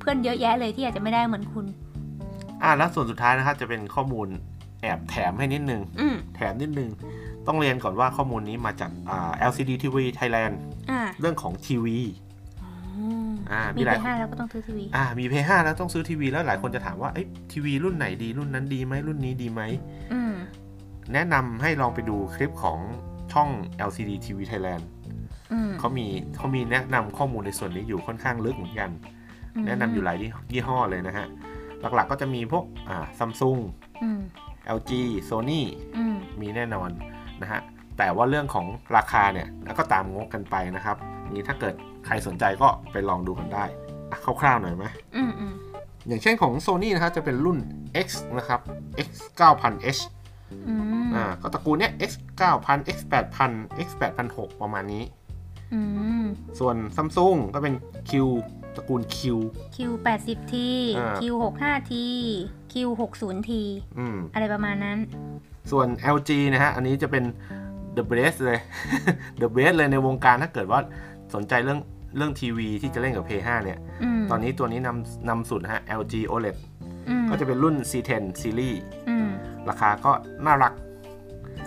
[0.00, 1.66] เพื่อนเยอะแยะเลยที่อาจจะไม่ได้เหมือนคุณ
[2.62, 4.28] อ่าแล้วส่วนสุดท้ายนะครับจะเป็นข้อมูล
[4.82, 6.88] แอบแถมให้นิดนึงอืมแถมนิดนึง
[7.46, 10.54] ต้องเรียนก่อนว่าข้อมูลนี้มาจากอ่า LCD TV Thailand
[10.90, 11.98] อ่าเรื่องของทีวี
[13.52, 17.22] อ่ามีมีหลายไปห้าแล้วก็ต้องซื้อทีวีอ่ามี p 5แล้วต้องซื้อทีวีแล้วหลายคนจะถามว่าเอ้
[17.52, 19.62] ทีวีรุ่นไหนดีรุ่นนั้นดีไหมรุ่นนี้ดีไหม
[20.12, 20.27] อืม
[21.14, 22.78] แนะนำให้ลองไปดูคลิปของ
[23.32, 23.48] ช่อง
[23.88, 24.84] LCD TV Thailand
[25.52, 28.90] อืมเขามีเขามีแนะนำข้อมูลในส่วนนี้อยู่ค่อนข้างลึกเหมือนกัน
[29.66, 30.16] แนะนำอยู่หลาย
[30.52, 31.26] ยี่ห้อเลยนะฮะ
[31.94, 33.58] หลักๆก็จะมีพวกอ่าซัมซุง
[34.02, 34.20] อืม
[34.76, 34.92] LG
[35.28, 35.62] Sony
[35.96, 36.90] อืมมีแน่นอน
[37.42, 37.60] นะฮะ
[37.98, 38.66] แต่ว่าเรื่องของ
[38.96, 40.96] ราคาเนี่ยแล้วก็ตามงบกันไปนะครับ
[41.32, 41.74] นี่ถ้าเกิด
[42.06, 43.64] ใครสนใจก็ไปลองดูกันได้
[44.10, 44.84] อะคร่าวๆหน่อยไหม
[45.16, 45.54] อืมอืม
[46.08, 47.58] อย่างเช่นของ Sony นะครับจะเป็นรุ่น
[48.06, 48.60] X นะครับ
[49.06, 49.08] X
[49.40, 50.17] 9000H อืม
[51.16, 52.10] อ่าก็ตระกูลเนี้ย X
[52.50, 52.98] 9000 X
[53.42, 53.88] 8000 X
[54.26, 55.02] 8006ประมาณนี้
[55.74, 55.80] อื
[56.22, 56.24] ม
[56.58, 57.74] ส่วน Samsung ก็เป็น
[58.10, 58.12] Q
[58.76, 59.18] ตระกูล Q
[59.76, 62.06] คิวแปดสิบทีอ่าคิวหกห้าที
[62.72, 63.62] คิวหกศูนย์ที
[63.98, 64.98] อืมอะไรประมาณนั้น
[65.70, 67.24] ส่วน LG นะฮะ อันนี้จะเป็น
[67.96, 68.60] the best เลย
[69.40, 70.80] the best เลยในวงการถ้าเกิดว่า
[71.34, 71.80] สนใจเรื่อง
[72.16, 76.56] เรื่องทีวีที่จะเล่นกับ P5 เนี่ยอืมตอนนี้ตัวนี้นำนำสุดนะฮะ LG OLED
[77.08, 79.17] อืมก็จะเป็นรุ่น C10 Series อืม
[79.70, 80.12] ราคาก็
[80.46, 80.72] น่ารัก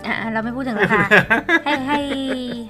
[0.06, 1.04] อะเราไม่พูดถึงราคา
[1.66, 2.00] ให้ให้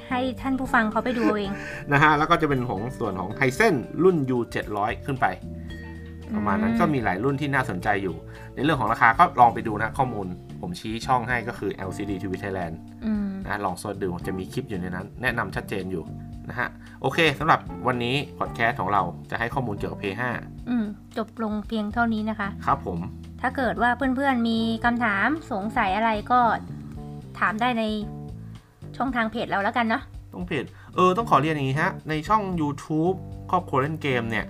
[0.10, 1.52] ให้ท่านผู้ฟังเขาไปดูเอาเอง
[1.92, 4.40] นะฮะแล้วก็จะเป็นของส่วนของ Hisense รุ่น U
[4.72, 5.26] 700 ขึ้นไป
[6.36, 8.16] ประมาณนั้นก็มีหลายรุ่นที่น่าสนใจอยู่
[8.56, 10.28] ในเรื่องของราคาก็ลองไปดูนะข้อมูล
[10.62, 16.04] ผมชี้ช่องให้ก็คือ LCD TV Thailand อืมนะลองเสิร์ชดูจะมีคลิปอยู่ในนั้น แนะนำชัดเจนอยู่
[16.50, 16.68] นะฮะ
[17.02, 20.22] โอเคสำหรับวันนี้พอดแคสต์ของเราจะให้ข้อมูลเกี่ยวกับ P5
[20.70, 20.86] อืม
[21.18, 23.00] จบลงเพียงเท่านี้นะคะ ครับผม
[23.42, 26.40] ถ้าเกิดว่าเพื่อนๆมีคำถามสงสัยอะไรก็
[27.40, 27.84] ถามได้ใน
[28.98, 33.16] ช่องทางเพจเราแล้วกันเนาะต้องเพจเออต้องขอเรียนอย่างนี้ฮะ ในช่อง YouTube
[33.52, 34.46] ครอบครัวเล่นเกมเนี่ย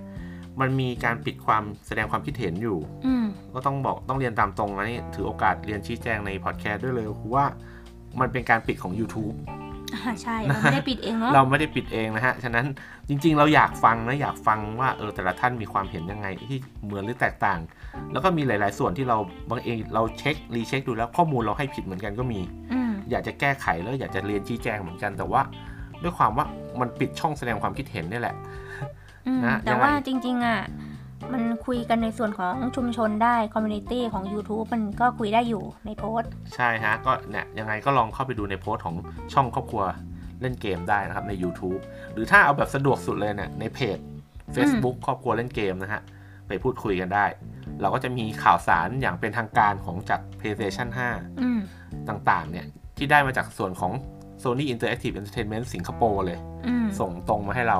[0.60, 3.24] มันมีการปิดความแสดงความคิดเห็นอยู่ อืม
[3.54, 7.44] ก็ต้องบอกต้องเรียนตามตรงนะนี่ถือโอกาสเรียนชี้แจงในพอดแคสต์ด้วยเลยว่า
[8.20, 9.71] มันเป็นการปิดของ YouTube อ่า
[10.22, 12.66] ใช่เราไม่ได้ปิดเองเนาะเราไม่ได้ปิดเองนะฮะ ฉะนั้น
[13.08, 17.58] จริง ๆ เราอยากฟังนะอยากฟังว่าเออแต่ละท่านมีความเห็นยังไงที่เหมือนหรือแตกต่าง
[18.12, 19.16] แล้วก็มีหลาย ๆ ส่วนที่เรา
[19.50, 22.40] บางเองเราเช็ค recheck ดูแล้วข้อมูลเราให้ผิดเหมือนกันก็มี
[22.72, 25.42] อืมอยากจะแก้ไขแล้วอยากจะเรียนชี้แจงเหมือนกันแต่ว่า
[26.02, 26.46] ด้วยความว่า
[26.80, 28.36] มันปิดช่องแสดงความคิดเห็นนี่แหละ
[29.26, 30.60] อืมนะแต่ยังไงว่าจริง ๆ อะ
[31.32, 38.96] มันคุยกันในส่วนของชุมชนได้ community ของ YouTube มันก็คุยได้อยู่ในโพสต์ใช่ฮะ ก็เนี่ยยังไงก็ลองเข้าไปดูในโพสต์ของ
[39.32, 39.82] ช่องครอบครัว
[40.40, 41.80] เล่นเกมได้นะครับใน YouTube
[42.12, 43.98] หรือถ้าเอาแบบสะดวกสุดเลยเนี่ยในเพจ
[44.56, 46.02] Facebook ครอบครัวเล่นเกมนะฮะ
[46.48, 47.26] ไปพูดคุยกันได้
[47.80, 50.88] เราก็จะมีข่าวสารอย่างเป็นทางการของจาก PlayStation
[51.40, 51.60] อืม
[52.06, 52.66] 5ต่างๆ เนี่ย
[52.96, 53.92] ที่ได้มาจากส่วนของ
[54.42, 57.78] Sony Interactive Entertainment สิงคโปร์เลยอืมส่งตรงมาให้เรา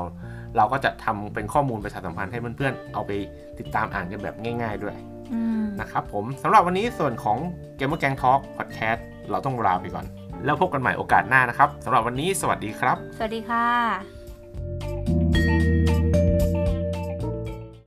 [0.56, 3.10] เราก็จะทำเป็นข้อมูลประชาสัมพันธ์ให้เพื่อนๆ เอาไป
[3.58, 4.96] ติดตามอ่านกันแบบง่าย ๆ ด้วย
[5.32, 7.38] อืมนะครับผมสำหรับวันนี้ส่วนของ
[7.78, 10.06] Gamer Gang Talk Podcast เราต้องลาไปก่อน
[10.44, 14.21] แล้วพบกันใหม่โอกาสหน้านะครับสำหรับวันนี้สวัสดีครับ สวัสดีค่ะ